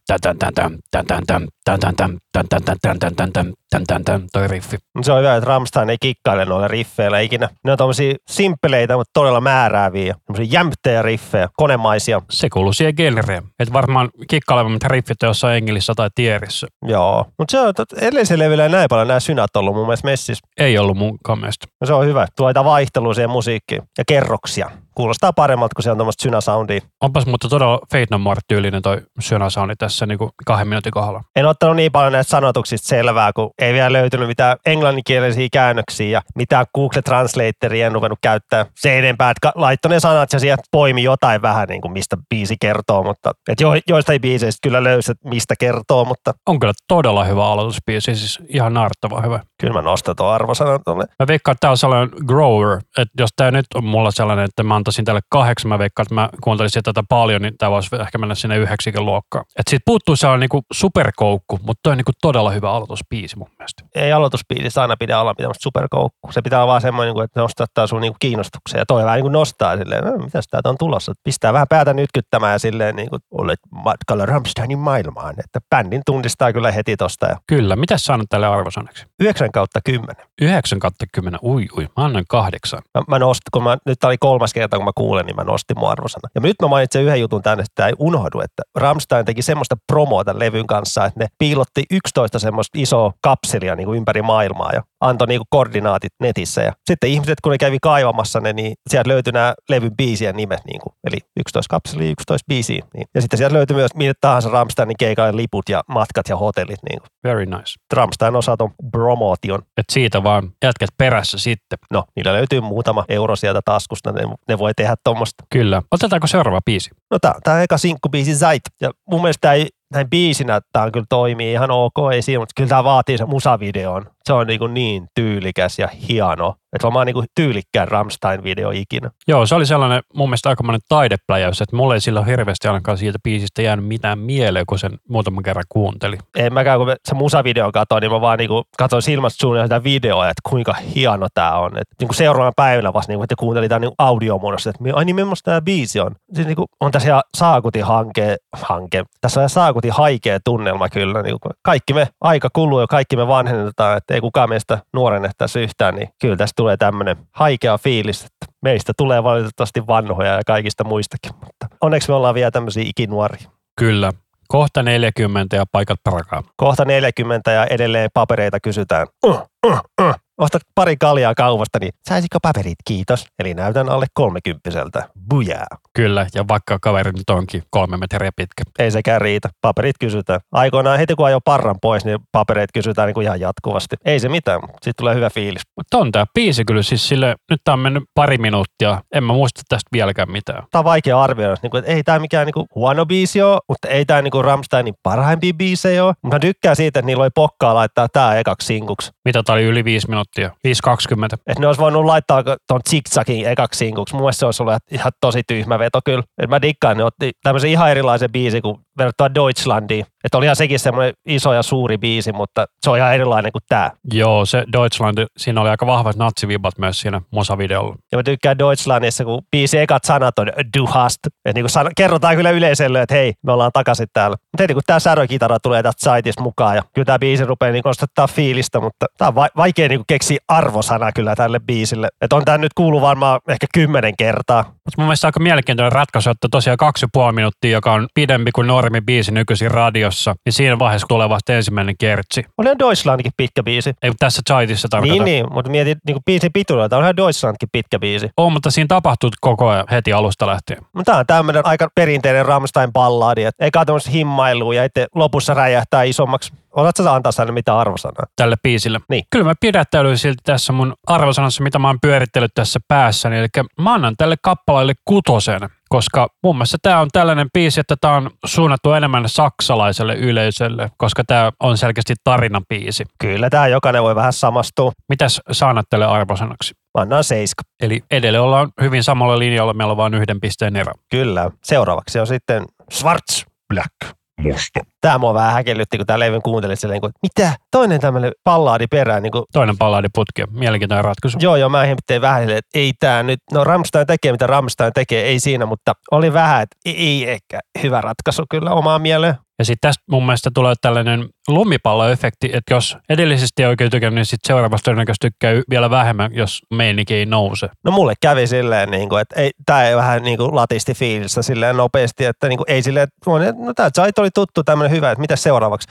[4.33, 4.77] toi riffi.
[4.95, 7.49] No se on hyvä, että Rammstein ei kikkaile noilla riffeillä ikinä.
[7.65, 10.15] Ne on tommosia simppeleitä, mutta todella määrääviä.
[10.27, 12.23] Tommosia jämptejä riffejä, konemaisia.
[12.31, 13.43] Se kuuluu siihen genreen.
[13.59, 16.67] Että varmaan kikkailevammat riffit on jossain Engelissä tai Tierissä.
[16.87, 20.09] Joo, mutta se on, että edellisellä levyllä ei näin paljon nämä synät ollut mun mielestä
[20.09, 20.47] messissä.
[20.59, 21.19] Ei ollut mun
[21.51, 21.67] mielestä.
[21.81, 22.27] No se on hyvä.
[22.37, 24.71] Tuo vaihtelua siihen musiikkiin ja kerroksia.
[24.95, 26.81] Kuulostaa paremmalta, kun se on tuommoista synäsoundia.
[27.01, 31.23] Onpas mutta todella Fate No More tyylinen toi synäsoundi tässä niinku kahden minuutin kohdalla.
[31.37, 36.23] En ottanut niin paljon näistä sanotuksista selvää, kun ei vielä löytynyt mitään englanninkielisiä käännöksiä ja
[36.35, 41.03] mitään Google Translatoria en ruvennut käyttää se enempää, että laittoi ne sanat ja sieltä poimi
[41.03, 45.55] jotain vähän, niin kuin mistä biisi kertoo, mutta et jo, joistain biiseistä kyllä löysit, mistä
[45.61, 49.41] kertoo, mutta On kyllä todella hyvä aloitusbiisi, siis ihan naarttava hyvä.
[49.61, 51.05] kyllä mä nostan tuon arvosanan tuolle.
[51.19, 54.63] Mä veikkaan, että tää on sellainen grower, että jos tää nyt on mulla sellainen, että
[54.63, 58.19] mä antaisin tälle kahdeksan, mä veikkaan, että mä kuuntelisin tätä paljon, niin tää voisi ehkä
[58.19, 59.45] mennä sinne yhdeksikin luokkaan.
[59.57, 64.01] Et siitä puuttuu sellainen niinku superkoukku, mutta toi on niinku todella hyvä aloitusbiisi mun mielestä.
[64.05, 66.33] Ei aloitusbiisissä aina pidä olla mitään superkoukku.
[66.33, 69.25] Se pitää olla vaan semmoinen, niin että nostattaa sun niin kiinnostuksen ja toi vähän niin
[69.25, 71.13] kuin nostaa silleen, no, mitäs täältä on tulossa.
[71.25, 75.35] Pistää vähän päätä nytkyttämään ja silleen niin kuin olet matkalla Rammsteinin maailmaan.
[75.39, 77.27] Että bändin tunnistaa kyllä heti tosta.
[77.27, 79.07] Ja Kyllä, mitä sä annat tälle arvosanaksi?
[79.21, 80.17] 9 kautta 10.
[80.41, 82.83] 9 kautta 10, ui ui, mä annan kahdeksan.
[82.99, 85.45] Mä, mä nostin, kun mä, nyt tää oli kolmas kerta, kun mä kuulen, niin mä
[85.45, 86.29] nostin mun arvosana.
[86.35, 90.25] Ja nyt mä mainitsen yhden jutun tänne, että ei unohdu, että Rammstein teki semmoista promoa
[90.25, 93.13] tämän levyn kanssa, että ne piilotti 11 semmoista isoa
[93.61, 96.63] kapselia niin kuin ympäri maailmaa ja antoi niin kuin koordinaatit netissä.
[96.63, 100.61] Ja sitten ihmiset, kun ne kävi kaivamassa ne, niin sieltä löytyi nämä levyn biisien nimet,
[100.67, 102.83] niin kuin, eli 11 kapselia, 11 biisiä.
[102.95, 103.07] Niin.
[103.15, 106.79] Ja sitten sieltä löytyi myös mille tahansa Rammsteinin keikalle liput ja matkat ja hotellit.
[106.89, 107.09] Niin kuin.
[107.25, 107.75] Very nice.
[107.93, 109.63] Rammstein osaa ton promotion.
[109.77, 111.79] Et siitä vaan jätkät perässä sitten.
[111.91, 115.45] No, niillä löytyy muutama euro sieltä taskusta, ne, ne voi tehdä tuommoista.
[115.51, 115.83] Kyllä.
[115.91, 116.91] Otetaanko seuraava biisi?
[117.11, 118.63] No tää, tää eka sinkkubiisi Zait.
[118.81, 122.53] Ja mun mielestä tää ei, näin biisinä tää kyllä toimii ihan ok, ei siinä, mutta
[122.57, 124.07] kyllä tää vaatii sen musavideon.
[124.25, 126.55] Se on niin, kuin niin tyylikäs ja hieno.
[126.73, 129.11] Että se on vaan niin tyylikkään Rammstein-video ikinä.
[129.29, 133.19] Joo, se oli sellainen mun mielestä aikamoinen taidepläjäys, että mulle ei sillä hirveästi ainakaan siitä
[133.25, 136.19] biisistä jäänyt mitään mieleen, kun sen muutaman kerran kuunteli.
[136.37, 140.29] En mäkään, kun se musavideo katsoin, niin mä vaan niin katsoin silmästä suunnilleen sitä videoa,
[140.29, 141.79] että kuinka hieno tää on.
[141.79, 145.17] Et niin kuin seuraavan päivänä vasta, niin että kuuntelin tämän niin audiomuodossa, että ai niin
[145.17, 146.13] millaista tämä biisi on.
[146.35, 149.05] Siis niin kuin, on tässä ihan saakutin hanke, hanke.
[149.21, 151.23] Tässä on ihan saakutin haikea tunnelma kyllä.
[151.23, 155.61] Niin kuin, kaikki me, aika kuluu ja kaikki me vanhennetaan, että ei kukaan meistä nuorennettaisi
[155.61, 160.85] yhtään, niin kyllä tästä tulee tämmöinen haikea fiilis, että meistä tulee valitettavasti vanhoja ja kaikista
[160.85, 163.51] muistakin, mutta onneksi me ollaan vielä tämmöisiä ikinuoria.
[163.77, 164.13] Kyllä.
[164.49, 166.43] Kohta 40 ja paikat parakaa.
[166.57, 169.07] Kohta 40 ja edelleen papereita kysytään.
[169.27, 170.15] Uh, uh, uh.
[170.41, 173.27] Ostat pari kaljaa kaupasta, niin saisiko paperit, kiitos.
[173.39, 175.09] Eli näytän alle kolmekymppiseltä.
[175.29, 175.67] Bujaa.
[175.95, 178.63] Kyllä, ja vaikka kaveri nyt onkin kolme metriä pitkä.
[178.79, 179.49] Ei sekään riitä.
[179.61, 180.41] Paperit kysytään.
[180.53, 183.97] Aikoinaan heti kun ajoi parran pois, niin papereita kysytään niin kuin ihan jatkuvasti.
[184.05, 185.63] Ei se mitään, sitten tulee hyvä fiilis.
[185.77, 189.33] Mutta on tää biisi kyllä siis sille, nyt tää on mennyt pari minuuttia, en mä
[189.33, 190.63] muista tästä vieläkään mitään.
[190.71, 191.57] Tämä on vaikea arvioida.
[191.63, 194.31] Niin kuin, että ei tämä mikään niin kuin huono biisi ole, mutta ei tämä niin
[194.31, 196.15] kuin Rammsteinin parhaimpia biisejä ole.
[196.23, 199.11] Mutta mä tykkään siitä, että niillä oli pokkaa laittaa tämä ekaksi sinkuksi.
[199.25, 200.30] Mitä tää oli yli viisi minuuttia?
[200.39, 201.25] 5.20.
[201.35, 204.17] Että ne olisi voinut laittaa ton zigzagin ekaksi sinkuksi.
[204.17, 206.25] Mun se olisi ollut ihan tosi tyhmä veto kyllä.
[206.43, 210.07] Et mä dikkaan, ne otti tämmöisen ihan erilaisen biisin kuin verrattuna Deutschlandiin.
[210.25, 213.91] Että olihan sekin semmoinen iso ja suuri biisi, mutta se on ihan erilainen kuin tämä.
[214.13, 217.97] Joo, se Deutschland, siinä oli aika vahvat natsivibat myös siinä musavideolla.
[218.13, 220.47] Ja mä tykkään Deutschlandissa, kun biisi ekat sanat on
[220.79, 221.19] du hast.
[221.27, 224.37] Että niin san- kerrotaan kyllä yleisölle, että hei, me ollaan takaisin täällä.
[224.53, 227.83] Mutta heti kun tämä särökitara tulee tästä saitista mukaan ja kyllä tämä biisi rupeaa niin
[227.85, 232.09] nostattaa fiilistä, mutta tämä on va- vaikea niin keksiä arvosana kyllä tälle biisille.
[232.21, 234.63] Että on tämä nyt kuullut varmaan ehkä kymmenen kertaa.
[234.63, 238.51] Mutta mun mielestä aika mielenkiintoinen ratkaisu, että tosiaan kaksi ja puoli minuuttia, joka on pidempi
[238.53, 242.45] kuin normi biisi nykyisin radiossa, niin siinä vaiheessa tulee vasta ensimmäinen kertsi.
[242.59, 243.95] Olihan Deutschlandkin pitkä biisi.
[244.03, 245.15] Ei tässä chaitissa tarkoitan.
[245.17, 248.31] Niin, niin, mutta mietit niin biisin pituudelta, onhan Deutschlandkin pitkä biisi.
[248.37, 250.83] On, mutta siinä tapahtuu koko ajan heti alusta lähtien.
[250.93, 256.03] Mutta tämä on tämmöinen aika perinteinen Rammstein-balladi, että eikä tämmöistä himmailua ja itse lopussa räjähtää
[256.03, 256.53] isommaksi.
[256.77, 258.27] Osaatko sä antaa sille mitä arvosanaa?
[258.37, 259.01] tälle biisille.
[259.09, 259.25] Niin.
[259.31, 263.39] Kyllä mä pidättäydyin silti tässä mun arvosanassa, mitä mä oon pyörittänyt tässä päässäni.
[263.39, 263.47] Eli
[263.81, 268.31] mä annan tälle kappaleelle kutosen, koska mun mielestä tämä on tällainen biisi, että tämä on
[268.45, 273.05] suunnattu enemmän saksalaiselle yleisölle, koska tämä on selkeästi tarinabiisi.
[273.19, 274.93] Kyllä tämä jokainen voi vähän samastua.
[275.09, 276.75] Mitäs sä annat tälle arvosanaksi?
[276.99, 277.63] Mä annan seiska.
[277.83, 280.93] Eli edelleen ollaan hyvin samalla linjalla, meillä on vain yhden pisteen ero.
[281.11, 281.51] Kyllä.
[281.65, 284.15] Seuraavaksi on sitten Schwarz Black.
[284.43, 284.81] Musta.
[285.01, 287.53] Tää mua vähän häkellytti, kun tää levyn kuunteli silleen, kuin, mitä?
[287.71, 289.23] Toinen tämmöinen pallaadi perään.
[289.23, 289.77] Niin kuin, Toinen
[290.15, 290.43] putki.
[290.51, 291.39] Mielenkiintoinen ratkaisu.
[291.41, 294.93] joo, joo, mä tein vähän silleen, että ei tää nyt, no Ramstein tekee mitä Ramstein
[294.93, 299.35] tekee, ei siinä, mutta oli vähän, että ei ehkä hyvä ratkaisu kyllä omaa mieleen.
[299.61, 304.27] Ja sitten tästä mun mielestä tulee tällainen lumipalloefekti, että jos edellisesti ei oikein tykännyt, niin
[304.27, 307.69] sitten seuraavasta todennäköisesti tykkää vielä vähemmän, jos meininki ei nouse.
[307.85, 311.43] No mulle kävi silleen, niin kuin, että ei, tää ei vähän niin kuin latisti fiilistä
[311.43, 313.31] silleen nopeasti, että niin kuin, ei silleen, että
[313.65, 315.89] no tää Zait oli tuttu tämmöinen hyvä, että mitä seuraavaksi?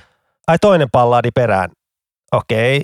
[0.47, 1.69] Ai toinen pallaadi perään.
[2.31, 2.83] Okei,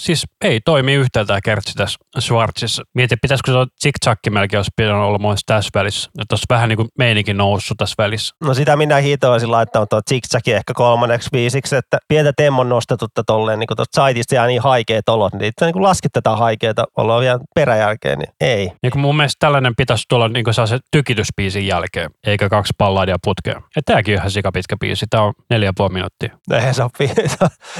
[0.00, 2.82] siis ei toimi yhtään tämä kertsi tässä Schwarzissa.
[2.94, 6.10] Mieti, pitäisikö se zigzagki melkein olisi pitänyt olla myös tässä välissä.
[6.20, 8.34] Että olisi vähän niin kuin meinikin noussut tässä välissä.
[8.44, 13.58] No sitä minä hitoisin laittanut tuo zigzagi ehkä kolmanneksi viisiksi, että pientä temmon nostetutta tolleen,
[13.58, 17.20] niin kuin tuosta saitista jää niin haikeet olot, niin itse niin laskit tätä haikeita oloa
[17.20, 18.72] vielä peräjälkeen, niin ei.
[18.82, 23.16] Niin kuin mun mielestä tällainen pitäisi tulla niin kuin se tykityspiisin jälkeen, eikä kaksi palladia
[23.24, 23.62] putkea.
[23.76, 26.38] Ja tämäkin on ihan sikapitkä biisi, tämä on neljä puoli minuuttia.
[26.52, 26.90] Eihän se on,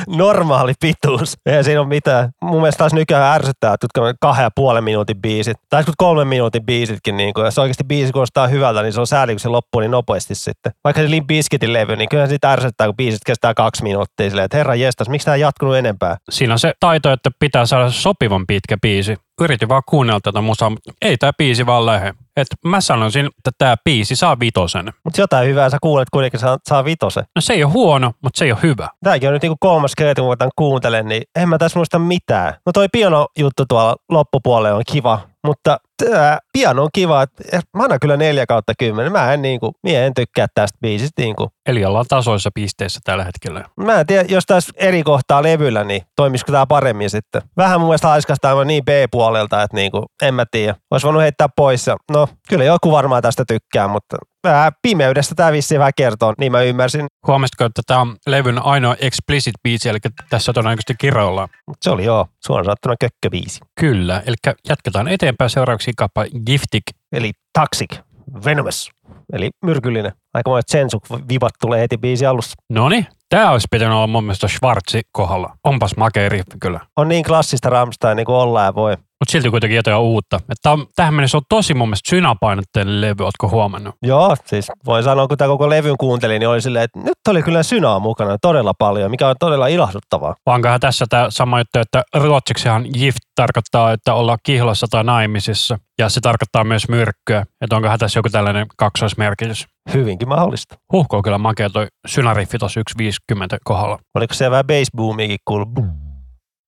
[0.07, 1.37] normaali pituus.
[1.46, 2.30] Eihän siinä ole mitään mitään.
[2.42, 3.86] Mun mielestä taas nykyään ärsyttää, että
[4.20, 8.46] kahden ja puolen minuutin biisit, tai kolmen minuutin biisitkin, niin kun, jos oikeasti biisi kuulostaa
[8.46, 10.72] hyvältä, niin se on sääli, kun se loppuu niin nopeasti sitten.
[10.84, 14.44] Vaikka se Limp Bizkitin levy, niin kyllä sitä ärsyttää, kun biisit kestää kaksi minuuttia silleen,
[14.44, 16.16] että herra jestas, miksi tämä jatkunut enempää?
[16.30, 20.70] Siinä on se taito, että pitää saada sopivan pitkä biisi yritin vaan kuunnella tätä musaa,
[20.70, 22.14] mutta ei tämä biisi vaan lähde.
[22.37, 24.92] Et mä sanoisin, että tämä biisi saa vitosen.
[25.05, 27.25] Mutta jotain hyvää sä kuulet kuitenkin saa, saa vitosen.
[27.37, 28.88] No se ei ole huono, mutta se ei ole hyvä.
[29.05, 32.55] Tämäkin on nyt niinku kolmas kerta, kun mä kuuntelen, niin en mä tässä muista mitään.
[32.66, 37.22] No toi piano juttu tuolla loppupuolella on kiva, mutta tämä piano on kiva.
[37.22, 39.12] Että mä annan kyllä 4 kautta 10.
[39.12, 41.22] Mä en, niin kuin, mie en tykkää tästä biisistä.
[41.22, 41.50] Niin kuin.
[41.66, 43.64] Eli ollaan tasoissa pisteissä tällä hetkellä.
[43.76, 47.42] Mä en tiedä, jos tässä eri kohtaa levyllä, niin toimisiko tämä paremmin sitten.
[47.57, 50.74] Vähän mun mielestä haiskastaa niin B-puolelta, että niin kuin, en mä tiedä.
[50.90, 51.87] Olisi voinut heittää pois.
[51.87, 56.52] Ja, no, kyllä joku varmaan tästä tykkää, mutta vähän pimeydestä tämä vissiin vähän kertoo, niin
[56.52, 57.07] mä ymmärsin.
[57.26, 59.98] Huomasitko, että tämä on levyn ainoa explicit biisi, eli
[60.30, 61.48] tässä todennäköisesti kirjoilla.
[61.83, 63.61] Se oli joo, suoraan saattuna kökköbiisi.
[63.80, 64.37] Kyllä, eli
[64.68, 66.83] jatketaan eteenpäin seuraavaksi kappa Giftik.
[67.12, 67.98] Eli Toxic,
[68.44, 68.90] Venomous,
[69.33, 70.12] eli myrkyllinen.
[70.35, 72.54] Aika monet sensuk vivat tulee heti biisi alussa.
[72.70, 75.57] No niin, Tämä olisi pitänyt olla mun mielestä Schwarzi kohdalla.
[75.64, 76.81] Onpas makea riffi kyllä.
[76.97, 78.97] On niin klassista Ramstein niin kuin ollaan voi.
[78.97, 80.40] Mutta silti kuitenkin jotain uutta.
[80.51, 83.94] Että on, tähän mennessä on tosi mun mielestä synapainotteinen levy, ootko huomannut?
[84.03, 87.42] Joo, siis voin sanoa, kun tämä koko levyn kuuntelin, niin oli silleen, että nyt oli
[87.42, 90.35] kyllä synaa mukana todella paljon, mikä on todella ilahduttavaa.
[90.47, 95.79] Vankahan tässä tämä sama juttu, että ruotsiksihan gift tarkoittaa, että olla kihlossa tai naimisissa.
[95.99, 97.47] Ja se tarkoittaa myös myrkkyä.
[97.61, 99.73] Että onkohan tässä joku tällainen kaksoismerkitys.
[99.94, 100.77] Hyvinkin mahdollista.
[100.92, 103.99] Huhko kyllä makea toi synariffi tuossa 1.50 kohdalla.
[104.14, 105.68] Oliko se vähän bass boomiakin kuullut?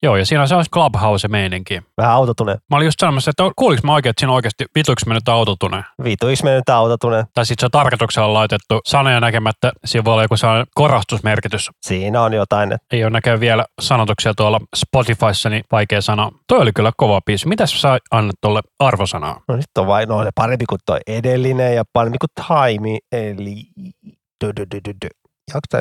[0.03, 1.83] Joo, ja siinä on sellainen clubhouse-meininki.
[1.97, 2.57] Vähän autotune.
[2.71, 5.85] Mä olin just sanomassa, että kuuliko mä oikein, että siinä oikeasti vituiksi mennyt autotune?
[6.05, 7.25] Vituiksi mennyt autotune.
[7.35, 11.71] Tai sitten se on tarkoituksella laitettu sanoja näkemättä, siinä voi olla joku sellainen korostusmerkitys.
[11.87, 12.73] Siinä on jotain.
[12.73, 12.87] Että...
[12.93, 16.33] Ei ole näkään vielä sanotuksia tuolla Spotifyssa, niin vaikea sanoa.
[16.49, 17.49] Toi oli kyllä kova biisi.
[17.49, 19.41] Mitäs sä annat tuolle arvosanaa?
[19.49, 23.63] No nyt on vain no, parempi kuin toi edellinen ja parempi kuin Time, eli...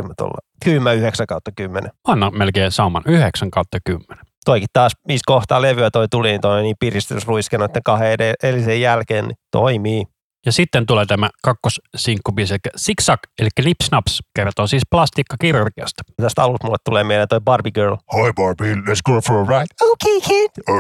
[0.08, 0.38] mä tuolla?
[0.66, 1.92] 10, 9 kautta 10.
[2.08, 4.26] Anna melkein saman, 9 kautta 10.
[4.46, 9.26] Toikin taas, missä kohtaa levyä toi tuli, niin toi niin piristysruiske noiden kahden edellisen jälkeen,
[9.26, 10.04] niin toimii.
[10.46, 16.04] Ja sitten tulee tämä kakkossinkkubiisi, eli Zigzag, eli Lipsnaps, kertoo siis plastiikkakirurgiasta.
[16.22, 17.96] Tästä alusta mulle tulee mieleen toi Barbie Girl.
[17.96, 19.66] Hi Barbie, let's go for a ride.
[19.82, 20.52] Okay, kid.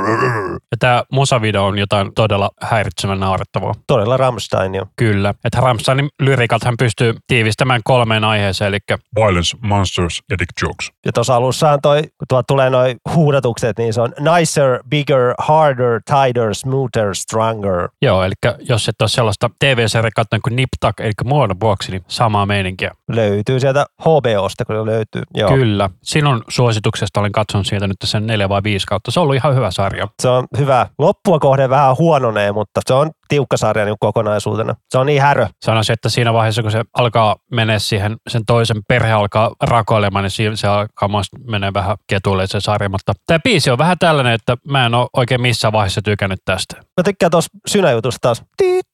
[0.71, 3.73] Ja tämä musavideo on jotain todella häiritsevän naurettavaa.
[3.87, 4.85] Todella Rammstein jo.
[4.95, 5.33] Kyllä.
[5.45, 8.77] Että Rammsteinin lyrikat hän pystyy tiivistämään kolmeen aiheeseen, eli
[9.15, 10.91] Violence, Monsters ja Dick Jokes.
[11.05, 16.01] Ja tuossa alussahan toi, kun tuo tulee noin huudatukset, niin se on nicer, bigger, harder,
[16.05, 17.89] tighter, smoother, stronger.
[18.01, 22.45] Joo, eli jos et ole sellaista TV-sarja katsoin kuin Niptak, eli muodon vuoksi, niin samaa
[22.45, 22.91] meininkiä.
[23.11, 25.21] Löytyy sieltä HBOsta, kun löytyy.
[25.33, 25.49] Joo.
[25.49, 25.89] Kyllä.
[26.03, 29.11] Sinun suosituksesta olen katsonut siitä nyt sen neljä vai viisi kautta.
[29.11, 30.07] Se on ollut ihan hyvä sarja.
[30.21, 30.87] Se on hyvä.
[30.99, 34.75] Loppua kohde vähän huononee, mutta se on tiukka sarja niin kokonaisuutena.
[34.89, 35.47] Se on niin härö.
[35.61, 40.57] Sanoisin, että siinä vaiheessa, kun se alkaa mennä siihen, sen toisen perhe alkaa rakoilemaan, niin
[40.57, 41.09] se alkaa
[41.47, 42.89] menee vähän ketuille se sarja.
[42.89, 46.75] Mutta tämä biisi on vähän tällainen, että mä en ole oikein missään vaiheessa tykännyt tästä.
[46.77, 48.43] Mä tykkään tuossa synäjutusta taas.
[48.57, 48.85] Tiit,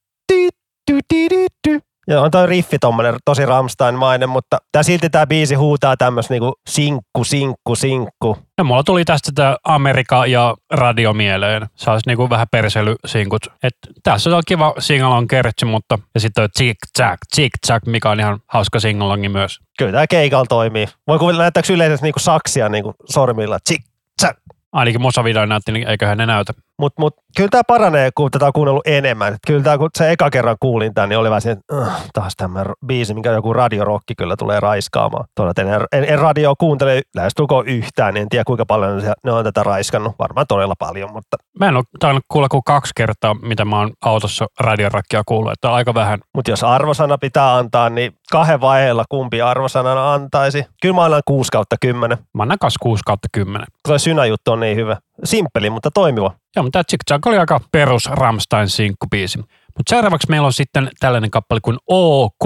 [2.07, 6.53] ja on toi riffi tommonen tosi Ramstein-mainen, mutta tää silti tää biisi huutaa tämmös niinku
[6.69, 8.37] sinkku, sinkku, sinkku.
[8.57, 11.67] Ja mulla tuli tästä tää Amerika ja radio mieleen.
[11.75, 13.41] Se olisi niinku vähän perselysinkut.
[13.63, 18.09] Et tässä on kiva singalong kertsi, mutta ja sitten toi Chick Jack, Chick Jack, mikä
[18.09, 19.59] on ihan hauska singalongi myös.
[19.77, 20.87] Kyllä tää keikalla toimii.
[21.07, 23.59] Voi kuvitella, näyttääkö yleensä niinku saksia niinku sormilla.
[23.69, 23.85] Chick
[24.21, 24.39] Jack.
[24.71, 26.53] Ainakin musavideo näytti, niin eiköhän ne näytä.
[26.81, 29.33] Mutta mut, kyllä tämä paranee, kun tätä on kuunnellut enemmän.
[29.33, 31.75] Et kyllä tämä, kun se eka kerran kuulin tämän, niin oli vähän että
[32.13, 35.25] taas tämä biisi, minkä joku radiorokki kyllä tulee raiskaamaan.
[35.35, 39.43] Tuolla, en, en, en radio kuuntele lähestulkoon yhtään, niin en tiedä kuinka paljon ne on
[39.43, 40.15] tätä raiskannut.
[40.19, 41.37] Varmaan todella paljon, mutta...
[41.59, 45.73] Mä en ole tainnut kuulla kuin kaksi kertaa, mitä mä oon autossa radiorokkia kuullut, että
[45.73, 46.19] aika vähän.
[46.35, 50.65] Mutta jos arvosana pitää antaa, niin kahden vaiheella kumpi arvosanan antaisi?
[50.81, 52.17] Kyllä mä annan 6 kautta 10.
[52.33, 53.67] Mä annan 6 kautta 10.
[53.87, 54.97] Tuo synäjuttu on niin hyvä.
[55.23, 56.31] Simppeli, mutta toimiva.
[56.55, 59.37] Joo, mutta tämä oli aika perus Ramstein sinkkubiisi.
[59.77, 62.45] Mutta seuraavaksi meillä on sitten tällainen kappale kuin OK.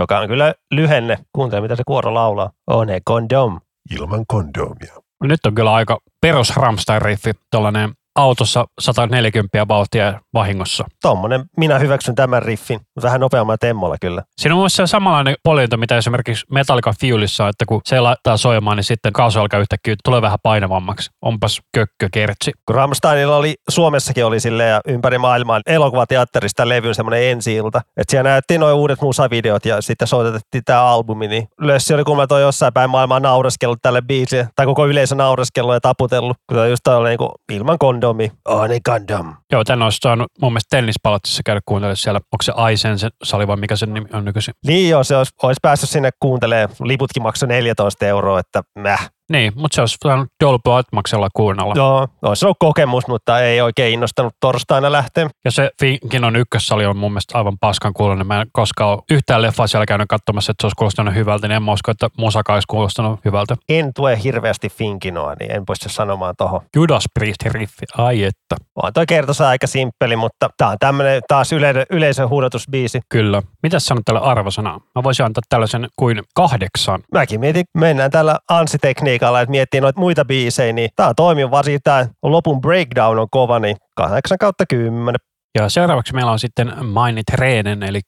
[0.00, 1.18] Joka on kyllä lyhenne.
[1.32, 2.50] Kuuntele, mitä se kuoro laulaa.
[2.66, 3.60] One kondom.
[3.90, 4.94] Ilman kondomia.
[5.24, 10.84] Nyt on kyllä aika perus Ramstein-riffi, tuollainen autossa 140 vauhtia vahingossa.
[11.02, 14.22] Tuommoinen, minä hyväksyn tämän riffin, vähän nopeammalla temmolla kyllä.
[14.36, 18.76] Siinä on myös se samanlainen poljento, mitä esimerkiksi Metallica Fuelissa, että kun se laittaa soimaan,
[18.76, 21.10] niin sitten kaasu alkaa yhtäkkiä tulee vähän painavammaksi.
[21.22, 22.52] Onpas kökkö kertsi.
[22.66, 27.78] Kun Rammsteinilla oli, Suomessakin oli sille ja ympäri maailmaa elokuvateatterista levyn semmoinen ensi ilta.
[27.78, 32.26] Että siellä näyttiin noin uudet musavideot ja sitten soitettiin tämä albumi, niin Lössi oli kumma
[32.26, 36.80] toi jossain päin maailmaa naureskellut tälle biisille, tai koko yleisö naureskellut ja taputellut, kun just
[36.84, 38.03] toi oli niinku ilman kondomi.
[38.44, 39.34] Oh, niin kondom.
[39.52, 42.18] Joo, tän olisi saanut mun mielestä tennispalatsissa käydä kuuntelemaan siellä.
[42.18, 44.54] Onko se Aisen se sali vai mikä sen nimi on nykyisin?
[44.66, 46.76] Niin joo, se olisi, olisi päässyt sinne kuuntelemaan.
[46.80, 49.10] Liputkin maksoi 14 euroa, että mäh.
[49.30, 51.74] Niin, mutta se olisi saanut Dolby Atmoksella kuunnella.
[51.76, 55.30] Joo, olisi ollut kokemus, mutta ei oikein innostanut torstaina lähteä.
[55.44, 58.26] Ja se Finkinon ykkössali on mun mielestä aivan paskan kuulonen.
[58.26, 61.56] Mä en koskaan ole yhtään leffaa siellä käynyt katsomassa, että se olisi kuulostanut hyvältä, niin
[61.56, 63.56] en mä usko, että musaka olisi kuulostanut hyvältä.
[63.68, 66.62] En tue hirveästi Finkinoa, niin en pysty sanomaan toho.
[66.76, 68.56] Judas Priest riffi, ai että.
[68.82, 73.00] On toi kertosa aika simppeli, mutta tää on tämmönen taas yle, yleisön huudatusbiisi.
[73.08, 73.42] Kyllä.
[73.62, 74.80] Mitä sanot tälle arvosanaa?
[74.94, 77.00] Mä voisin antaa tällaisen kuin kahdeksan.
[77.12, 81.80] Mäkin mietin, mennään tällä ansitekniikalla, että miettii noita muita biisejä, niin tää on toimiva, varsinkin
[81.84, 85.14] tää lopun breakdown on kova, niin 8 kautta 10.
[85.58, 88.00] Ja seuraavaksi meillä on sitten Meine Tränen, eli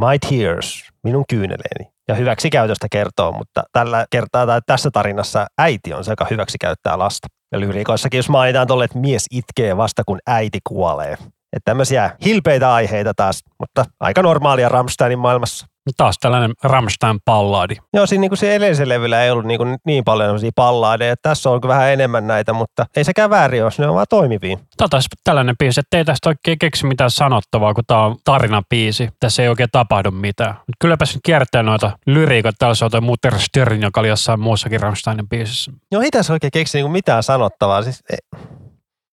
[0.00, 1.94] My tears, minun kyyneleeni.
[2.08, 6.58] Ja hyväksi käytöstä kertoo, mutta tällä kertaa tai tässä tarinassa äiti on se, joka hyväksi
[6.60, 7.28] käyttää lasta.
[7.52, 11.12] Ja lyriikoissakin, jos mainitaan tolle, että mies itkee vasta kun äiti kuolee.
[11.12, 15.66] Että tämmöisiä hilpeitä aiheita taas, mutta aika normaalia Rammsteinin maailmassa.
[15.96, 17.76] Taas tällainen Rammstein-palladi.
[17.92, 21.16] Joo, siinä niin se edellisen levyllä ei ollut niin, kuin niin paljon palladeja.
[21.22, 24.56] Tässä on vähän enemmän näitä, mutta ei sekään väärin jos ne on vaan toimivia.
[24.76, 29.08] Tämä on tällainen biisi, että ei tästä oikein keksi mitään sanottavaa, kun tämä on tarinabiisi.
[29.20, 30.54] Tässä ei oikein tapahdu mitään.
[30.54, 32.56] Mutta kylläpä sen kiertää noita lyriikoita.
[32.58, 35.72] Täällä se on Mutter Stern, joka oli jossain muussakin Rammsteinin biisissä.
[35.92, 37.82] Joo, ei tässä oikein keksi niin mitään sanottavaa.
[37.82, 38.18] Siis, ei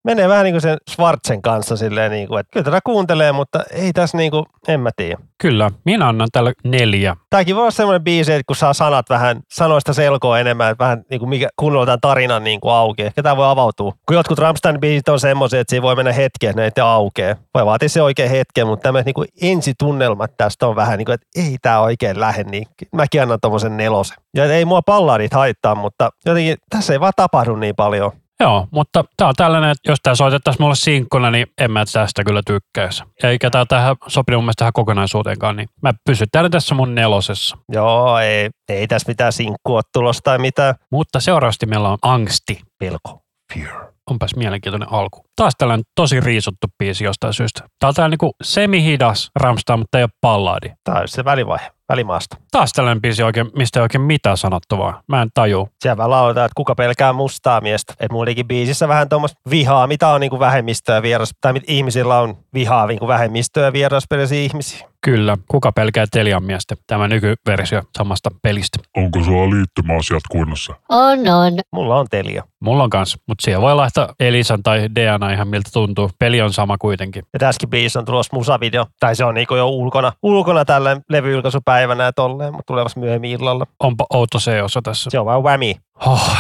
[0.03, 3.63] menee vähän niin kuin sen Schwarzen kanssa silleen, niin kuin, että kyllä tätä kuuntelee, mutta
[3.71, 5.17] ei tässä niin kuin, en mä tiedä.
[5.37, 7.15] Kyllä, minä annan tälle neljä.
[7.29, 11.03] Tämäkin voi olla semmoinen biisi, että kun saa sanat vähän, sanoista selkoa enemmän, että vähän
[11.09, 13.07] niin kuin mikä, kunnolla tämän tarinan niin kuin aukeaa.
[13.07, 13.93] Ehkä tämä voi avautua.
[14.07, 17.35] Kun jotkut Rammstein biisit on semmoisia, että siinä voi mennä hetki, että ne ei aukeaa.
[17.53, 21.13] Voi vaatia se oikein hetken, mutta tämmöiset niin kuin ensitunnelmat tästä on vähän niin kuin,
[21.13, 24.17] että ei tämä oikein lähde, niin mäkin annan tuommoisen nelosen.
[24.35, 28.11] Ja ei mua palladit haittaa, mutta jotenkin tässä ei vaan tapahdu niin paljon.
[28.41, 32.23] Joo, mutta tämä on tällainen, että jos tämä soitettaisiin mulle sinkkuna, niin en mä tästä
[32.23, 33.03] kyllä tykkäisi.
[33.23, 37.57] Eikä tämä tähän sopinut mun mielestä tähän kokonaisuuteenkaan, niin mä pysytään tässä mun nelosessa.
[37.71, 40.75] Joo, ei, ei tässä mitään sinkkua tulosta tai mitään.
[40.91, 42.61] Mutta seuraavasti meillä on angsti.
[42.79, 43.21] Pelko.
[43.53, 43.91] Fear.
[44.09, 45.23] Onpas mielenkiintoinen alku.
[45.35, 47.61] Taas tällainen tosi riisuttu biisi jostain syystä.
[47.79, 50.71] Tämä on tällainen niin semi-hidas Ramstein, mutta ei ole palladi.
[50.83, 52.37] Tämä on se välivaihe välimaasta.
[52.51, 55.01] Taas tällainen biisi, oikein, mistä ei oikein mitään sanottavaa.
[55.07, 55.69] Mä en taju.
[55.81, 57.93] Siellä lauletaan, että kuka pelkää mustaa miestä.
[57.93, 62.19] Että muutenkin biisissä vähän tuommoista vihaa, mitä on niin kuin vähemmistöä vieras, tai mit ihmisillä
[62.19, 64.90] on vihaa niin kuin vähemmistöä vierasperäisiä ihmisiä.
[65.05, 66.75] Kyllä, kuka pelkää Telian miestä?
[66.87, 68.77] Tämä nykyversio samasta pelistä.
[68.97, 70.73] Onko sulla liittymäasiat kunnossa?
[70.89, 71.53] On, on.
[71.71, 72.43] Mulla on Telia.
[72.59, 76.11] Mulla on kans, mutta siellä voi laittaa Elisan tai Deana ihan miltä tuntuu.
[76.19, 77.23] Peli on sama kuitenkin.
[77.33, 82.03] Ja tässäkin biisi on tulossa musavideo, tai se on niinku jo ulkona, ulkona tällä levy-julkaisupäivänä
[82.03, 83.65] ja tolleen, mutta tulevassa myöhemmin illalla.
[83.79, 85.09] Onpa outo se osa tässä.
[85.09, 85.73] Se on vaan whammy.
[86.05, 86.37] Oh.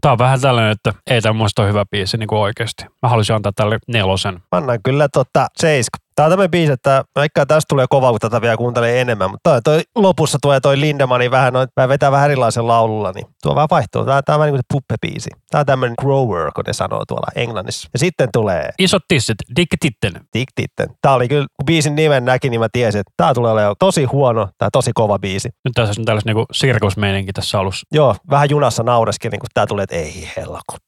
[0.00, 2.84] Tämä on vähän tällainen, että ei tämä muista hyvä biisi niin kuin oikeasti.
[3.02, 4.42] Mä haluaisin antaa tälle nelosen.
[4.50, 5.98] Annan kyllä tota seiska.
[6.14, 9.50] Tämä on tämmöinen biisi, että vaikka tästä tulee kova, kun tätä vielä kuuntelee enemmän, mutta
[9.50, 13.54] toi, toi lopussa tulee toi Lindemanin vähän, noin, vähän vetää vähän erilaisen laululla, niin tuo
[13.54, 14.04] vähän vaihtuu.
[14.04, 15.30] Tämä, tämä on vähän niin kuin puppebiisi.
[15.50, 17.88] Tämä on tämmöinen grower, kun ne sanoo tuolla englannissa.
[17.92, 18.70] Ja sitten tulee...
[18.78, 20.12] Isot tissit, Dick Titten.
[20.34, 20.88] Dick Titten.
[21.02, 24.04] Tämä oli kyllä, kun biisin nimen näki, niin mä tiesin, että tämä tulee olemaan tosi
[24.04, 25.48] huono, tai tosi kova biisi.
[25.64, 27.86] Nyt tässä on tällainen niin sirkusmeininki tässä alussa.
[27.92, 30.84] Joo, vähän junassa naureskelin, kun tämä tulee, että ei helkutti.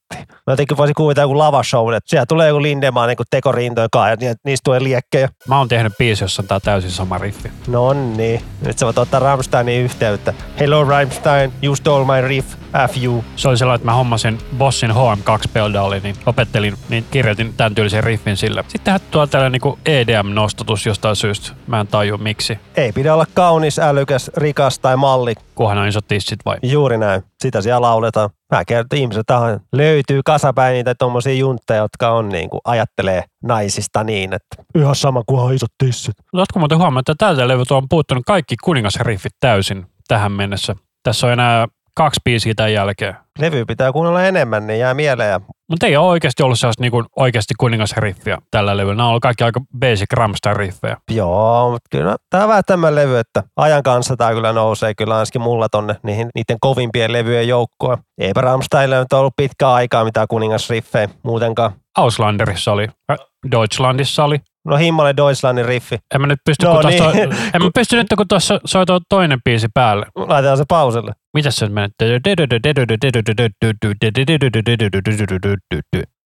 [0.47, 4.35] Mä jotenkin voisin kuvitella joku lavashow, että siellä tulee joku Lindemann niin tekorintojen kanssa ja
[4.45, 5.16] niistä tulee liekkejä.
[5.47, 7.51] Mä oon tehnyt biisi, jossa on tää täysin sama riffi.
[7.67, 10.33] No niin, nyt sä voit ottaa Rammsteinin yhteyttä.
[10.59, 12.55] Hello Rammstein, you stole my riff.
[12.93, 13.25] FU.
[13.35, 18.03] Se oli sellainen, että mä hommasin Bossin HM2 pedali, niin opettelin, niin kirjoitin tämän tyylisen
[18.03, 18.65] riffin sille.
[18.67, 21.51] Sittenhän tuo tällainen niinku EDM-nostatus jostain syystä.
[21.67, 22.59] Mä en taju miksi.
[22.75, 25.33] Ei pidä olla kaunis, älykäs, rikas tai malli.
[25.55, 26.57] Kunhan on isot tissit vai?
[26.63, 27.23] Juuri näin.
[27.41, 28.29] Sitä siellä lauletaan.
[28.55, 33.23] Mä kerron, että ihmiset tähän löytyy kasapäin niitä tommosia juntteja, jotka on niin kuin, ajattelee
[33.43, 36.15] naisista niin, että ihan sama kuin on isot tissit.
[36.33, 40.75] Oletko muuten huomannut, että tältä levyltä on puuttunut kaikki kuningasriffit täysin tähän mennessä?
[41.03, 43.15] Tässä on enää kaksi biisiä tämän jälkeen.
[43.39, 45.41] Levy pitää kuunnella enemmän, niin jää mieleen.
[45.69, 48.95] Mutta ei ole oikeasti ollut sellaista niin oikeasti kuningasriffiä tällä levyllä.
[48.95, 50.97] Nämä on ollut kaikki aika basic Rammstein-riffejä.
[51.11, 55.15] Joo, mutta kyllä tämä on vähän tämmöinen levy, että ajan kanssa tämä kyllä nousee kyllä
[55.17, 57.97] ainakin mulla tonne niihin, niiden kovimpien levyjen joukkoon.
[58.17, 61.71] Eipä Rammsteinille nyt ollut pitkää aikaa mitään kuningasriffejä muutenkaan.
[61.97, 63.17] Auslanderissa oli, äh,
[63.51, 64.41] Deutschlandissa oli.
[64.67, 65.97] No Himmale Deutschlandin riffi.
[66.15, 67.31] En mä nyt pysty, No kun tuossa, niin.
[67.53, 70.05] en mä pysty nyt, kun tuossa soi tuo toinen biisi päälle.
[70.15, 71.11] Laitetaan se pauselle.
[71.33, 71.89] Mitäs se nyt menee?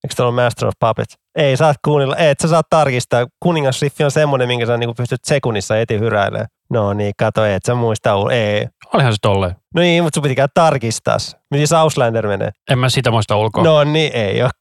[0.04, 1.18] Eikö tuolla ole Master of Puppets?
[1.36, 2.16] Ei, saat kuunnella.
[2.16, 3.26] Et sä saat tarkistaa.
[3.40, 6.48] Kuningasriffi on semmoinen, minkä sä niinku pystyt sekunnissa eti hyräilemään.
[6.70, 8.14] No niin, kato, et sä muista.
[8.32, 8.68] Ei.
[8.94, 9.56] Olihan se tolleen.
[9.76, 11.18] No niin, mutta sun piti käydä tarkistaa.
[11.52, 12.52] Mihin se Auslander menee?
[12.70, 13.64] En mä sitä muista ulkoa.
[13.64, 14.52] No niin, ei ole,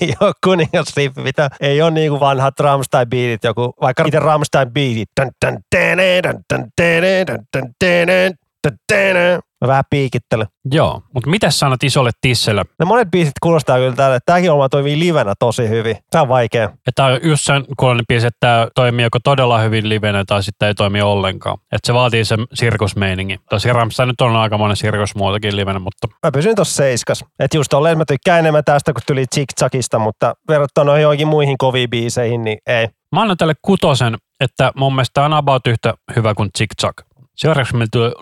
[0.00, 5.06] ei ole kuningasriffi, mitä ei ole niinku vanhat Rammstein-biitit, joku, vaikka itse Rammstein-biitit.
[5.20, 8.34] Dun, dun, tene, dun, dun, tene, dun, dun, tene, dun, tene.
[9.60, 10.46] Mä vähän piikittelen.
[10.70, 12.64] Joo, mutta mitä sanot isolle tisselle?
[12.78, 14.18] No monet biisit kuulostaa kyllä tälle.
[14.26, 15.96] Tämäkin oma toimii livenä tosi hyvin.
[16.10, 16.70] Tämä on vaikea.
[16.86, 20.68] Että on just sen kuulonen biisi, että tämä toimii joko todella hyvin livenä tai sitten
[20.68, 21.58] ei toimi ollenkaan.
[21.58, 23.38] Että se vaatii sen sirkusmeiningin.
[23.50, 27.24] Tosi Rammstein nyt on aika monen sirkusmuotokin livenä, mutta Mä pysyn tuossa seiskas.
[27.38, 31.58] Et just tolleen mä tykkään enemmän tästä, kun tuli Chick mutta verrattuna noihin joihinkin muihin
[31.58, 32.88] koviin biiseihin, niin ei.
[33.14, 36.98] mä annan tälle kutosen, että mun mielestä on about yhtä hyvä kuin Chack.
[37.36, 38.12] Seuraavaksi meillä tulee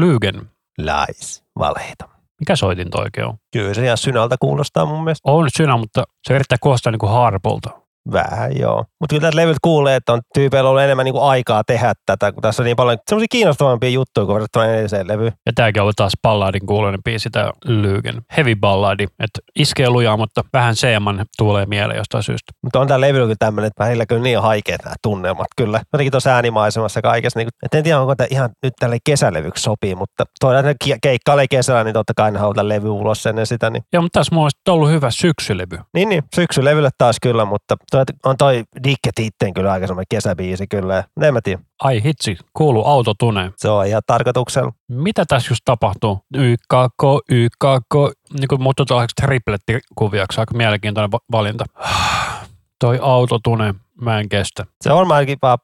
[0.00, 0.50] Lygen.
[0.78, 1.44] Lies.
[1.58, 2.08] Valheita.
[2.40, 3.34] Mikä soitin oikein on?
[3.52, 5.30] Kyllä se ihan synältä kuulostaa mun mielestä.
[5.30, 7.70] On synä, mutta se yrittää kuulostaa niin kuin harpolta.
[8.12, 8.84] Vähän joo.
[9.00, 12.42] Mutta kyllä tästä levyltä kuulee, että on tyypeillä ollut enemmän niinku aikaa tehdä tätä, kun
[12.42, 15.32] tässä on niin paljon semmoisia kiinnostavampia juttuja kuin verrattuna edelliseen levyyn.
[15.46, 18.22] Ja tääkin on ollut taas balladin kuuloinen biisi, tää Lygen.
[18.36, 22.52] Heavy balladi, että iskee lujaa, mutta vähän seeman tulee mieleen jostain syystä.
[22.62, 25.80] Mutta on tää levy kyllä tämmöinen, että välillä kyllä niin haikeet nämä tunnelmat kyllä.
[25.92, 27.38] Jotenkin tuossa äänimaisemassa kaikessa.
[27.38, 30.98] Niin, että en tiedä, onko tämä ihan nyt tälle kesälevyksi sopii, mutta toinen että ke-
[31.02, 33.70] keikka oli kesällä, niin totta kai ne halutaan levy ulos ennen sitä.
[33.70, 35.78] Niin, Joo, mutta tässä mun on ollut hyvä syksylevy.
[35.94, 40.66] niin, niin syksylevylle taas kyllä, mutta toi, on toi Dikket itteen kyllä aika semmoinen kesäbiisi
[40.66, 41.04] kyllä.
[41.22, 43.52] En mä tiedä, Ai hitsi, kuuluu autotune.
[43.56, 44.72] se on ihan tarkoituksella.
[44.88, 46.18] Mitä tässä just tapahtuu?
[46.34, 47.94] YKK, YKK,
[48.38, 51.64] niin kuin muuttuu tällaiseksi triplettikuvioksi, aika mielenkiintoinen va- valinta.
[52.80, 54.64] Toi autotune, mä en kestä.
[54.80, 55.58] Se on ainakin vaan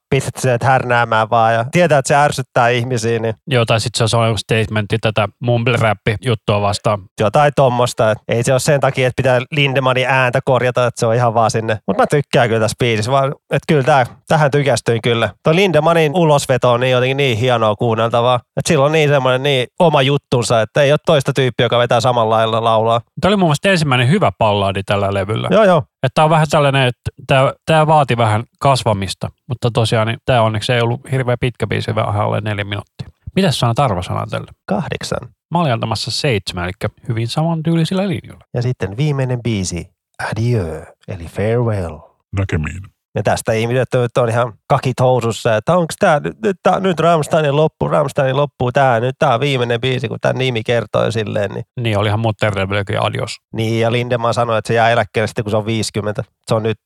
[0.55, 4.27] että härnäämään vaan ja tietää, että se ärsyttää ihmisiä, niin Joo, tai sitten se on
[4.27, 7.03] joku statementti tätä mumble-räppi-juttua vastaan.
[7.21, 8.11] jotain tommosta.
[8.11, 11.35] Et ei se ole sen takia, että pitää Lindemanin ääntä korjata, että se on ihan
[11.35, 11.79] vaan sinne.
[11.87, 15.31] Mutta mä tykkään kyllä tässä biisissä, vaan että kyllä tää, tähän tykästyin kyllä.
[15.45, 18.37] Tuo Lindemanin ulosveto on niin jotenkin niin hienoa kuunneltavaa.
[18.37, 22.01] Että sillä on niin semmoinen niin oma juttunsa, että ei ole toista tyyppiä, joka vetää
[22.01, 23.01] samalla lailla laulaa.
[23.21, 25.49] Tämä oli mun mielestä ensimmäinen hyvä palladi tällä levyllä.
[25.51, 25.83] Joo, joo.
[26.03, 30.72] Että on vähän tällainen, että tämä, tämä vaati vähän kasvamista, mutta tosiaan niin tämä onneksi
[30.72, 33.09] ei ollut hirveän pitkä biisi, vähän alle neljä minuuttia.
[33.37, 34.50] Mitäs sanat arvosana tälle?
[34.66, 35.28] Kahdeksan.
[35.50, 38.44] Mä olin antamassa seitsemän, eli hyvin samantyylisillä linjoilla.
[38.54, 39.90] Ja sitten viimeinen biisi,
[40.33, 41.98] Adieu, eli Farewell.
[42.37, 42.83] Näkemiin.
[43.14, 47.00] Ja tästä ihmiset on- on ihan kakit housussa, että onko tämä nyt, nyt, tää, nyt
[47.00, 51.50] Rammsteinin loppu, Rammsteinin loppuu tämä, nyt tämä on viimeinen biisi, kun tämä nimi kertoo silleen.
[51.50, 53.37] Niin, Niin, olihan muut terveydellinen adios.
[53.52, 56.24] niin ja Lindemann sanoi, että se jää eläkkeelle sitten, kun se on 50.
[56.48, 56.78] Se on nyt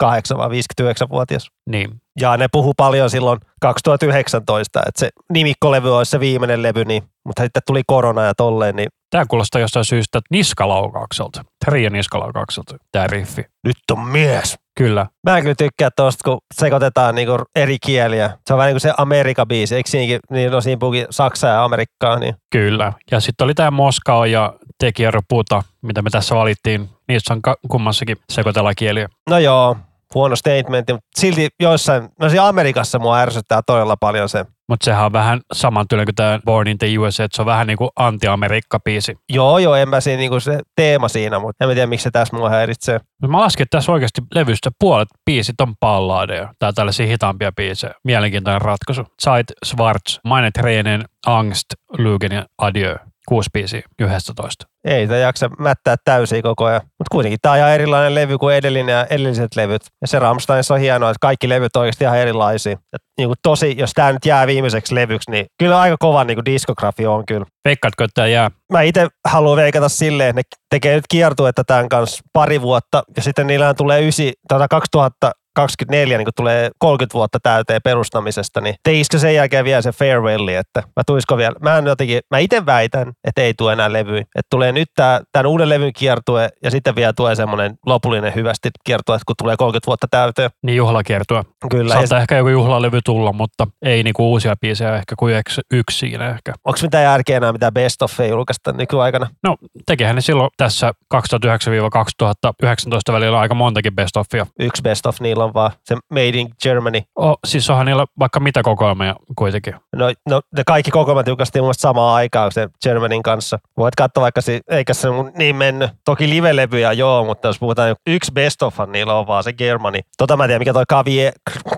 [0.00, 1.50] 58 vai 59-vuotias.
[1.70, 7.02] Niin, Ja ne puhu paljon silloin 2019, että se nimikkolevy olisi se viimeinen levy, niin,
[7.24, 11.44] mutta sitten tuli korona ja tolleen, niin tämä kuulostaa jostain syystä niskalaukaukselta.
[11.64, 13.42] Tria niskalaukaukselta, tämä riffi.
[13.64, 14.56] nyt on mies.
[14.78, 18.30] Kyllä, Mä kyllä tykkää tosta, kun sekoitetaan niinku eri kieliä.
[18.46, 21.64] Se on vähän niin kuin se Amerikka-biisi, eikö siinäkin, niin no siinä puhukin Saksa ja
[21.64, 22.92] Amerikkaa, niin kyllä.
[23.10, 26.88] Ja sitten oli tämä Moskau ja Tekijäro Puta, mitä me tässä valittiin.
[27.08, 29.08] Niissä on ka- kummassakin sekoitella kieliä.
[29.30, 29.76] no joo,
[30.14, 34.44] huono statementti, mutta silti joissain, no siinä Amerikassa mua ärsyttää todella paljon se.
[34.68, 37.46] Mutta sehän on vähän saman tyylinen kuin tämä Born in the USA, että se on
[37.46, 39.14] vähän niin kuin anti-Amerikka-biisi.
[39.28, 42.10] Joo, joo, en mä siinä niinku se teema siinä, mutta en mä tiedä, miksi se
[42.10, 43.00] tässä mua häiritsee.
[43.28, 47.94] Mä laskin, että tässä oikeasti levystä puolet biisit on palladeja tai tällaisia hitaampia biisejä.
[48.04, 49.02] Mielenkiintoinen ratkaisu.
[49.24, 51.66] Zeit, Schwarz, Meine Tränen, Angst,
[51.98, 52.96] Lügen ja Adieu.
[53.28, 54.66] Kuusi biisiä 11.
[54.84, 56.80] Ei sitä jaksa mättää täysin koko ajan.
[56.84, 59.82] Mutta kuitenkin tämä on ihan erilainen levy kuin edellinen ja edelliset levyt.
[60.00, 62.72] Ja se Rammsteinissa on hienoa, että kaikki levyt on oikeasti ihan erilaisia.
[62.72, 66.36] Et niin kuin tosi, jos tämä nyt jää viimeiseksi levyksi, niin kyllä aika kova niin
[66.36, 67.46] kuin diskografia on kyllä.
[67.64, 68.50] Veikkaatko, että tämä jää?
[68.72, 73.22] Mä itse haluan veikata silleen, että ne tekee nyt kiertuetta tämän kanssa pari vuotta ja
[73.22, 79.18] sitten niillähän tulee ysi, tota 2000 24 niin tulee 30 vuotta täyteen perustamisesta, niin teisikö
[79.18, 83.12] sen jälkeen vielä se farewelli, että mä tuisko vielä, mä en jotenkin, mä itse väitän,
[83.24, 86.94] että ei tule enää levy, että tulee nyt tää, tämän uuden levyn kiertue ja sitten
[86.94, 90.50] vielä tulee semmoinen lopullinen hyvästi kiertue, kun tulee 30 vuotta täyteen.
[90.62, 91.44] Niin juhlakiertua.
[91.70, 91.94] Kyllä.
[91.94, 95.34] Saattaa ehkä joku juhlalevy tulla, mutta ei niinku uusia biisejä ehkä kuin
[95.70, 96.52] yksi, siinä ehkä.
[96.64, 99.26] Onko mitään järkeä enää mitä best of ei julkaista nykyaikana?
[99.42, 104.46] No tekehän ne silloin tässä 2009-2019 välillä aika montakin best ofia.
[104.58, 107.00] Yksi best of niillä on vaan se Made in Germany.
[107.16, 109.74] Oh, siis onhan niillä vaikka mitä kokoelmia kuitenkin.
[109.96, 113.58] No, no ne kaikki kokoelmat julkaistiin mun samaan aikaan se Germanin kanssa.
[113.76, 115.90] Voit katsoa vaikka, si- eikä se mun niin mennyt.
[116.04, 119.98] Toki live-levyjä joo, mutta jos puhutaan yksi best of niillä on vaan se Germany.
[120.18, 121.32] Tota mä en tiedä, mikä toi Clavier,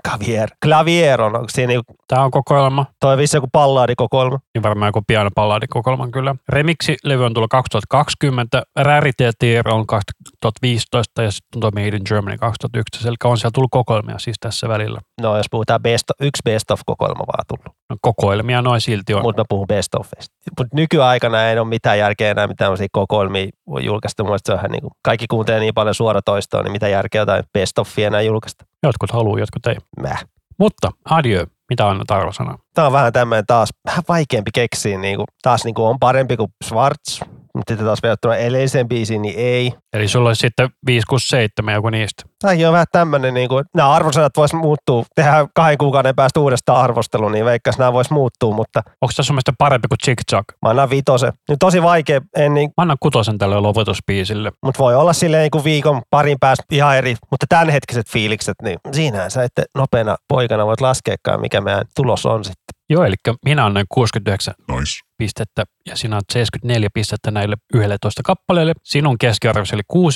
[0.09, 1.35] Clavier, Clavier on.
[1.35, 2.85] Onko siinä niinku, Tämä on kokoelma.
[2.99, 4.39] toi vissi joku palladikokoelma?
[4.53, 6.35] Niin varmaan joku piano palladikokoelman kyllä.
[6.51, 13.07] Remixi-levy on tullut 2020, Rarity Tier on 2015 ja sitten tuo Made in Germany 2011.
[13.09, 14.99] Eli on siellä tullut kokoelmia siis tässä välillä.
[15.21, 17.77] No jos puhutaan best, yksi best of kokoelma vaan tullut.
[17.89, 19.21] No, kokoelmia noin silti on.
[19.21, 20.35] Mutta mä puhun best ofista.
[20.59, 24.23] Mutta nykyaikana ei ole mitään järkeä enää mitään tämmöisiä kokoelmia voi julkaista.
[24.23, 27.79] Mun se on niin kuin, kaikki kuuntelee niin paljon suoratoistoa, niin mitä järkeä jotain best
[27.79, 28.65] ofia enää julkaista.
[28.83, 29.75] Jotkut haluaa, jotkut ei.
[30.01, 30.25] Mäh.
[30.59, 31.45] Mutta adieu.
[31.69, 32.57] Mitä annat arvosana?
[32.73, 34.97] Tämä on vähän tämmöinen taas vähän vaikeampi keksiä.
[34.97, 37.21] Niin kuin, taas niin kuin on parempi kuin Schwarz,
[37.55, 39.73] mutta sitten taas verrattuna edelliseen biisiin, niin ei.
[39.93, 42.23] Eli sulla olisi sitten 5, 6, 7 joku niistä.
[42.41, 46.81] Tai on vähän tämmöinen, niin kuin, nämä arvosanat vois muuttua, tehdään kahden kuukauden päästä uudestaan
[46.83, 50.45] arvostelu, niin veikkas nämä vois muuttua, mutta Onko tässä sun mielestä parempi kuin Chick Chock?
[50.61, 51.33] mä annan vitosen.
[51.49, 54.51] Nyt tosi vaikea, en niin, Mä annan kutosen tälle lopetusbiisille.
[54.63, 58.79] mutta voi olla silleen niin kuin viikon parin päästä ihan eri, mutta tämänhetkiset fiilikset, niin
[58.91, 62.63] siinähän sä ette nopeana poikana voit laskeakaan, mikä meidän tulos on sitten.
[62.89, 64.91] Joo, eli minä annan 69 Nice.
[65.17, 68.73] Pistettä ja sinä olet 74 pistettä näille 11 kappaleille.
[68.83, 70.11] Sinun keskiarvosi oli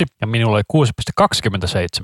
[0.00, 0.86] 6,72 ja minulla oli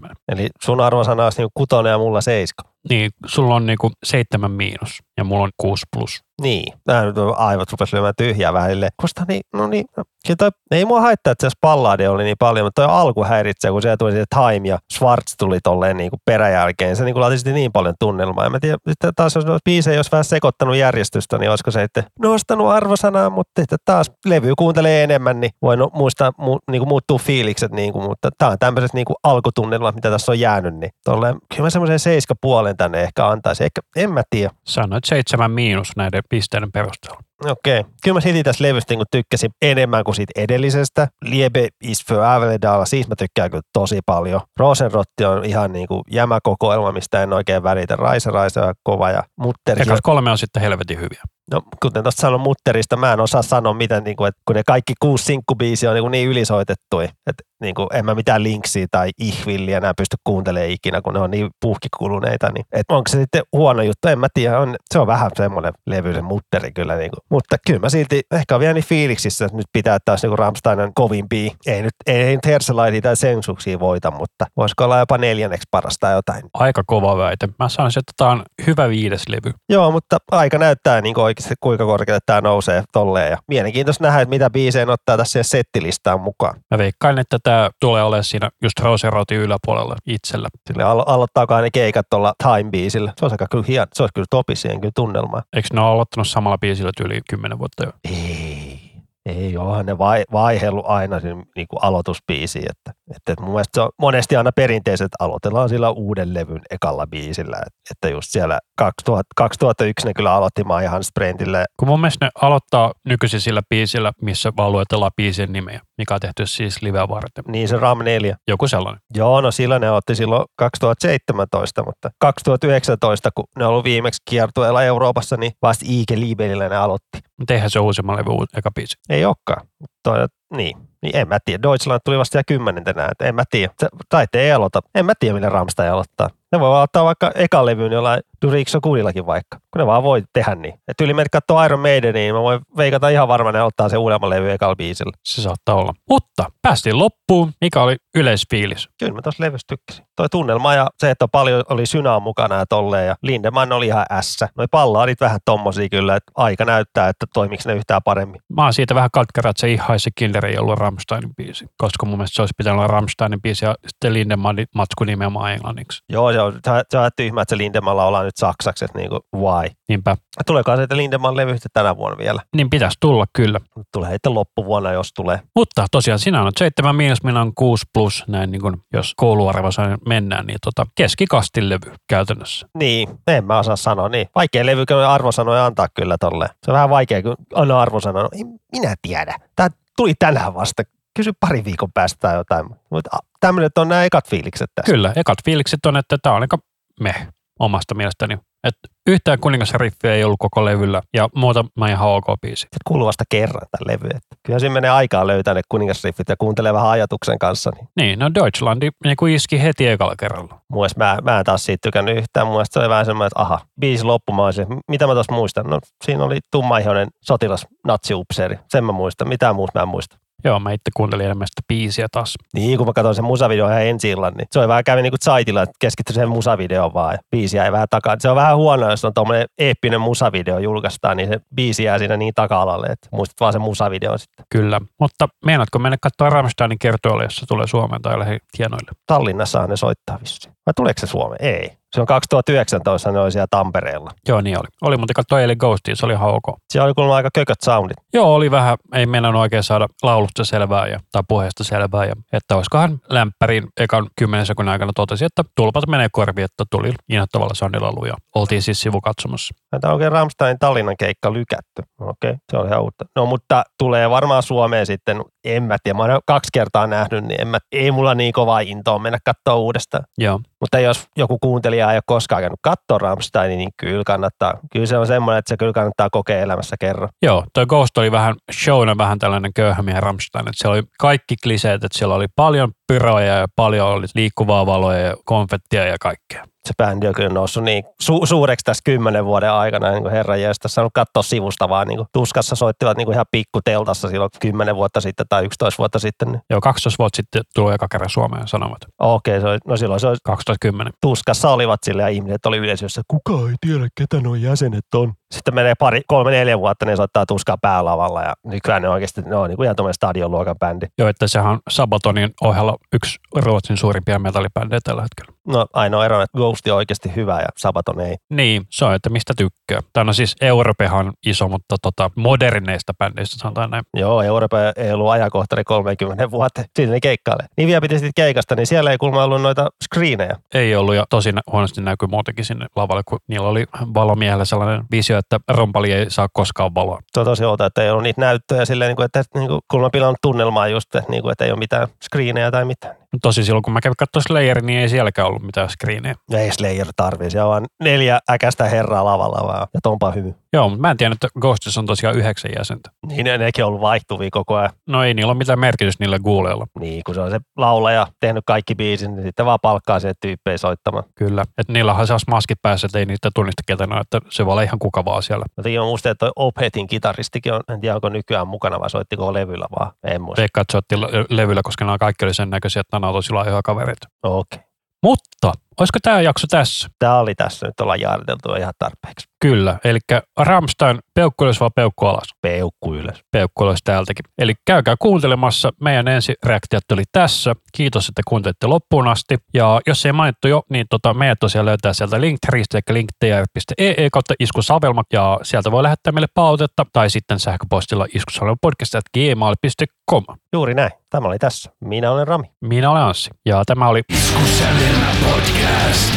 [0.08, 0.14] 6,27.
[0.28, 2.62] Eli sun arvosana olisi niin kutonen ja mulla seiska.
[2.88, 6.24] Niin sulla on niinku 7 miinus ja mulla on 6 plus.
[6.42, 8.92] Niin, nämä nyt aivot rupes lyömään tyhjää vähän silleen.
[8.96, 12.36] Kosta niin, no niin, no, kyllä toi, ei mua haittaa, että se Pallade oli niin
[12.38, 16.10] paljon, mutta toi alku häiritsee, kun siellä tuli se Time ja Schwartz tuli tolleen niin
[16.10, 16.96] kuin peräjälkeen.
[16.96, 18.46] Se niin kuin niin paljon tunnelmaa.
[18.46, 22.04] En mä tiedä, sitten taas jos biisejä olisi vähän sekoittanut järjestystä, niin olisiko se sitten
[22.18, 26.88] nostanut arvosanaa, mutta sitten taas levy kuuntelee enemmän, niin voi no, muistaa, mu, niin kuin
[26.88, 30.74] muuttuu fiilikset, niin kuin, mutta tämä on tämmöiset niin kuin alkutunnelmat, mitä tässä on jäänyt,
[30.74, 33.64] niin tolleen, kyllä mä semmoisen seiska puolen tänne ehkä antaisin.
[33.64, 34.50] Ehkä, en mä tiedä.
[34.64, 37.20] Sanoit 7 miinus näiden pisteiden perusteella.
[37.44, 37.80] Okei.
[37.80, 37.92] Okay.
[38.02, 41.08] Kyllä mä silti tästä levystä niin tykkäsin enemmän kuin siitä edellisestä.
[41.24, 44.40] Liebe is for Aveledala, siitä mä tykkään kyllä tosi paljon.
[44.60, 47.96] Rosenrotti on ihan niin kuin jämäkokoelma, mistä en oikein välitä.
[47.96, 49.82] Raisa Raisa on kova ja Mutteri.
[49.82, 51.22] Ekat kolme on sitten helvetin hyviä.
[51.50, 54.62] No, kuten tuosta sanon Mutterista, mä en osaa sanoa miten, niin kuin, että kun ne
[54.66, 58.86] kaikki kuusi sinkkubiisiä on niin, kuin niin ylisoitettuja, että niin kuin, en mä mitään linksiä
[58.90, 62.50] tai ihvilliä enää pysty kuuntelemaan ikinä, kun ne on niin puhkikuluneita.
[62.50, 64.08] Niin, et onko se sitten huono juttu?
[64.08, 64.58] En mä tiedä.
[64.58, 66.96] On, se on vähän semmoinen levy, se mutteri kyllä.
[66.96, 67.20] Niin kuin.
[67.30, 70.94] Mutta kyllä mä silti ehkä on vielä niin fiiliksissä, että nyt pitää taas niin Ramsteinin
[70.94, 71.50] kovimpia.
[71.66, 76.42] Ei nyt, ei nyt Herselaitia tai Sensuksia voita, mutta voisiko olla jopa neljänneksi parasta jotain.
[76.54, 77.48] Aika kova väite.
[77.58, 79.52] Mä sanoisin, että tämä on hyvä viides levy.
[79.68, 83.30] Joo, mutta aika näyttää niin oikeasti, kuinka korkealle tämä nousee tolleen.
[83.30, 86.60] Ja mielenkiintoista nähdä, että mitä biisejä ne ottaa tässä settilistaan mukaan.
[86.70, 90.48] Mä veikkaan, että tämä tulee olemaan siinä just Roserotin yläpuolella itsellä.
[90.66, 93.12] Sille alo- aloittaakaan ne keikat tuolla Time-biisillä.
[93.18, 93.86] Se olisi aika kyllä hieno.
[93.94, 95.42] Se olisi kyllä topi siihen kyllä tunnelmaan.
[95.56, 97.92] Eikö ne ole aloittanut samalla biisillä yli 10 vuotta jo?
[98.04, 98.84] Ei.
[99.26, 102.64] Ei, onhan ne vai, vaihellut aina siinä niin kuin aloitusbiisiin.
[102.70, 106.62] Että, että, että mun mielestä se on monesti aina perinteiset, että aloitellaan sillä uuden levyn
[106.70, 107.56] ekalla biisillä.
[107.56, 111.64] Että, että just siellä 2000, 2001 ne kyllä aloitti My Hans Sprintille.
[111.76, 116.20] Kun mun mielestä ne aloittaa nykyisin sillä biisillä, missä vaan luetellaan biisien nimeä, mikä on
[116.20, 117.44] tehty siis liveä varten.
[117.48, 118.36] Niin se Ram 4.
[118.48, 119.00] Joku sellainen.
[119.14, 124.82] Joo, no sillä ne otti silloin 2017, mutta 2019, kun ne on ollut viimeksi kiertueella
[124.82, 127.18] Euroopassa, niin vasta Ike Libelillä ne aloitti.
[127.38, 128.96] Mutta eihän se uusimman levy eka biisi.
[129.08, 129.66] Ei olekaan.
[130.02, 130.26] Toi,
[130.56, 131.62] niin, niin en mä tiedä.
[131.62, 133.72] Deutschland tuli vasta ja kymmenentenä, että en mä tiedä.
[134.08, 134.80] Tai ei aloita.
[134.94, 136.28] En mä tiedä, millä Ramstein aloittaa.
[136.52, 140.54] Ne voi aloittaa vaikka ekan levyyn jollain Durikso Kudillakin vaikka, kun ne vaan voi tehdä
[140.54, 140.74] niin.
[140.88, 143.96] Että yli menet katsoo Iron Maidenia, niin mä voin veikata ihan varmaan, ne ottaa se
[143.96, 145.12] uudemman levy ekalla biisillä.
[145.24, 145.92] Se saattaa olla.
[146.10, 147.52] Mutta päästiin loppuun.
[147.60, 148.88] Mikä oli yleisfiilis?
[148.98, 150.04] Kyllä mä tossa levystä tykkäsin.
[150.16, 154.06] Toi tunnelma ja se, että paljon oli synää mukana ja tolleen ja Lindemann oli ihan
[154.10, 154.48] ässä.
[154.58, 158.40] Noi pallaadit vähän tommosia kyllä, että aika näyttää, että toimiks ne yhtään paremmin.
[158.56, 162.18] Mä oon siitä vähän katkera, että se Ihaise Killer ei ollut Rammsteinin biisi, koska mun
[162.18, 166.02] mielestä se olisi pitänyt olla Rammsteinin biisi ja sitten Lindemannin matsku nimenomaan englanniksi.
[166.08, 169.20] Joo, joo, se, on- se on tyhmä, että se Lindemann laulaa nyt saksaksi, että niinku
[169.36, 169.70] why.
[169.88, 170.16] Niinpä.
[170.46, 172.40] Tuleekaan se, että Lindemann levy sitten tänä vuonna vielä.
[172.56, 173.60] Niin pitäisi tulla kyllä.
[173.92, 175.40] Tulee sitten loppuvuonna, jos tulee.
[175.56, 179.82] Mutta tosiaan sinä on 7 miinus, minä on 6 plus, näin niin kuin, jos kouluarvossa
[180.06, 182.66] mennään, niin tota, keskikastin levy käytännössä.
[182.78, 184.26] Niin, en mä osaa sanoa niin.
[184.34, 186.46] Vaikea levy arvosanoja antaa kyllä tolle.
[186.46, 188.22] Se on vähän vaikea, kun anna arvosanoja.
[188.22, 189.38] No, ei minä tiedä.
[189.56, 190.82] Tää tuli tänään vasta.
[191.16, 192.66] Kysy pari viikon päästä tai jotain.
[192.90, 193.10] Mutta
[193.40, 194.92] tämmöiset on nämä ekat fiilikset tässä.
[194.92, 196.58] Kyllä, ekat fiilikset on, että tämä on aika
[197.00, 197.28] meh
[197.60, 198.38] omasta mielestäni.
[198.64, 202.60] Että yhtään kuningasriffiä ei ollut koko levyllä ja muutama ihan ok biisi.
[202.60, 204.06] Se kuuluu vasta kerran tämän levy.
[204.06, 207.70] Että kyllä siinä menee aikaa löytää ne kuningasriffit ja kuuntelee vähän ajatuksen kanssa.
[207.70, 210.60] Niin Niin, no Deutschlandi niin kuin iski heti ekalla kerralla.
[210.68, 212.46] mun mä, mä en taas siitä tykännyt yhtään.
[212.46, 214.66] Mun se oli vähän semmoinen, että aha, biisi loppumaan se.
[214.90, 215.66] Mitä mä tuossa muistan?
[215.66, 218.58] No siinä oli tummaihoinen sotilas natsiupseeri.
[218.68, 219.28] Sen mä muistan.
[219.28, 220.16] Mitään muuta mä en muista.
[220.44, 222.34] Joo, mä itse kuuntelin enemmän sitä biisiä taas.
[222.54, 225.10] Niin, kun mä katsoin sen musavideon ihan ensi illan, niin se oli vähän kävi niin
[225.10, 228.16] kuin Zaitilla, että keskittyi siihen musavideoon vaan ja biisi jäi vähän takaa.
[228.18, 232.16] Se on vähän huono, jos on tuommoinen eeppinen musavideo julkaistaan, niin se biisi jää siinä
[232.16, 234.46] niin taka-alalle, että muistat vaan sen musavideon sitten.
[234.50, 238.90] Kyllä, mutta meinaatko mennä katsoa Rammsteinin kertoille, jos se tulee Suomeen tai lähi hienoille?
[239.06, 240.54] Tallinnassa ne soittaa vissiin.
[240.66, 241.44] Vai tuleeko se Suomeen?
[241.44, 241.70] Ei.
[241.94, 244.10] Se on 2019, ne oli siellä Tampereella.
[244.28, 244.68] Joo, niin oli.
[244.82, 246.58] Oli muuten katsoa eilen Ghostia, se oli ihan ok.
[246.72, 247.96] Siellä oli kuulemma aika kököt soundit.
[248.12, 252.04] Joo, oli vähän, ei mennä oikein saada laulusta selvää ja, tai puheesta selvää.
[252.04, 256.92] Ja, että olisikohan lämpärin ekan kymmenen sekunnin aikana totesi, että tulpat menee korviin, että tuli
[257.08, 259.54] inhottavalla soundilaulu ja oltiin siis sivukatsomassa.
[259.80, 261.82] Tämä on oikein Ramsteinin Tallinnan keikka lykätty.
[262.00, 263.04] Okei, se on ihan uutta.
[263.16, 267.40] No mutta tulee varmaan Suomeen sitten, en mä tiedä, mä oon kaksi kertaa nähnyt, niin
[267.40, 270.04] en mä, ei mulla niin kovaa intoa mennä katsoa uudestaan.
[270.18, 274.58] Joo, Mutta jos joku kuuntelija ei ole koskaan käynyt katsoa Rammsteinia, niin kyllä kannattaa.
[274.72, 277.08] Kyllä se on semmoinen, että se kyllä kannattaa kokea elämässä kerran.
[277.22, 281.84] Joo, toi Ghost oli vähän showna vähän tällainen köyhämiä Rammstein, että siellä oli kaikki kliseet,
[281.84, 286.53] että siellä oli paljon pyroja ja paljon oli liikkuvaa valoja ja konfettia ja kaikkea.
[286.68, 290.40] Se bändi on kyllä noussut niin su- suureksi tässä kymmenen vuoden aikana, niin kuin herran
[290.40, 294.76] jästä saanut katsoa sivusta vaan niin kuin tuskassa soittivat niin kuin ihan pikkuteltassa silloin kymmenen
[294.76, 296.32] vuotta sitten tai 11 vuotta sitten.
[296.32, 296.42] Niin.
[296.50, 298.78] Joo, 12 vuotta sitten tuli eka kerran Suomeen sanomat.
[298.98, 300.92] Okei, se oli, no silloin se oli 2010.
[301.00, 305.12] tuskassa olivat sille ja ihmiset oli yleisössä, kuka ei tiedä, ketä nuo jäsenet on.
[305.34, 309.36] Sitten menee pari, kolme, neljä vuotta, ne soittaa tuskaa päälavalla ja nykyään ne oikeasti, ne
[309.36, 310.86] on niin kuin ihan tuommoinen stadionluokan bändi.
[310.98, 315.33] Joo, että sehän on Sabatonin ohella yksi Ruotsin suurimpia metallibändejä tällä hetkellä.
[315.48, 318.16] No ainoa ero, on, että Ghost on oikeasti hyvä ja Sabaton ei.
[318.30, 319.80] Niin, se on, että mistä tykkää.
[319.92, 323.84] Tai no siis Europehan on iso, mutta tota, moderneista bändeistä sanotaan näin.
[323.94, 326.62] Joo, Euroopan ei ollut ajankohtari 30 vuotta.
[326.76, 327.46] Siinä ne keikkailee.
[327.56, 330.36] Niin vielä piti sitten keikasta, niin siellä ei kuulemma ollut noita screenejä.
[330.54, 333.64] Ei ollut ja tosi huonosti näkyy muutenkin sinne lavalle, kun niillä oli
[333.94, 336.98] valomiehellä sellainen visio, että rompali ei saa koskaan valoa.
[337.12, 340.18] Se on tosi outoa, että ei ollut niitä näyttöjä silleen, niin että niin kuulemma pilannut
[340.22, 342.96] tunnelmaa just, niin että ei ole mitään screenejä tai mitään.
[343.22, 346.14] Tosi silloin, kun mä kävin katsoa Slayer, niin ei sielläkään ollut mitään screenejä.
[346.32, 350.34] Ei Slayer tarvii, siellä on vaan neljä äkästä herraa lavalla vaan, ja tompa hymy.
[350.52, 352.90] Joo, mutta mä en tiedä, että Ghostissa on tosiaan yhdeksän jäsentä.
[353.06, 354.70] Niin ne, nekin on ollut vaihtuvia koko ajan.
[354.88, 356.66] No ei niillä ole mitään merkitystä niillä guuleilla.
[356.80, 360.58] Niin, kun se on se laulaja tehnyt kaikki biisin, niin sitten vaan palkkaa se tyyppejä
[360.58, 361.04] soittamaan.
[361.14, 361.42] Kyllä.
[361.58, 364.46] Että niillä on sellaisia maskit päässä, että ei niitä tunnista ketä ne on, että se
[364.46, 365.44] voi olla ihan kuka vaan siellä.
[365.56, 369.32] Jotenkin on muista, että toi Ophetin kitaristikin on, en tiedä onko nykyään mukana vai soittiko
[369.32, 370.40] levyllä vaan, en muista.
[370.40, 373.62] Veikkaa, että le- levyllä, koska nämä kaikki oli sen näköisiä, että nämä on tosi laajoja
[373.64, 374.08] kavereita.
[374.22, 374.56] Okei.
[374.56, 374.68] Okay.
[375.02, 376.88] Mutta olisiko tämä jakso tässä?
[376.98, 379.28] Tämä oli tässä, nyt ollaan jaariteltu ihan tarpeeksi.
[379.44, 379.78] Kyllä.
[379.84, 379.98] Eli
[380.38, 382.28] Ramstein peukku ylös vai peukku alas?
[382.42, 383.22] Peukku ylös.
[383.30, 384.24] Peukku ylös täältäkin.
[384.38, 385.70] Eli käykää kuuntelemassa.
[385.80, 387.54] Meidän ensireaktiot oli tässä.
[387.76, 389.36] Kiitos, että kuuntelitte loppuun asti.
[389.54, 394.34] Ja jos ei mainittu jo, niin tota, meidät tosiaan löytää sieltä linktreistä, eli linktr.ee kautta
[394.40, 395.02] iskusavelma.
[395.12, 400.24] Ja sieltä voi lähettää meille palautetta tai sitten sähköpostilla iskusavelmapodcast.gmail.com.
[400.52, 400.90] Juuri näin.
[401.10, 401.70] Tämä oli tässä.
[401.80, 402.44] Minä olen Rami.
[402.60, 406.10] Minä olen Anssi ja tämä oli Iskusävelmä podcast.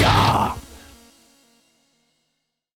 [0.00, 0.63] yeah.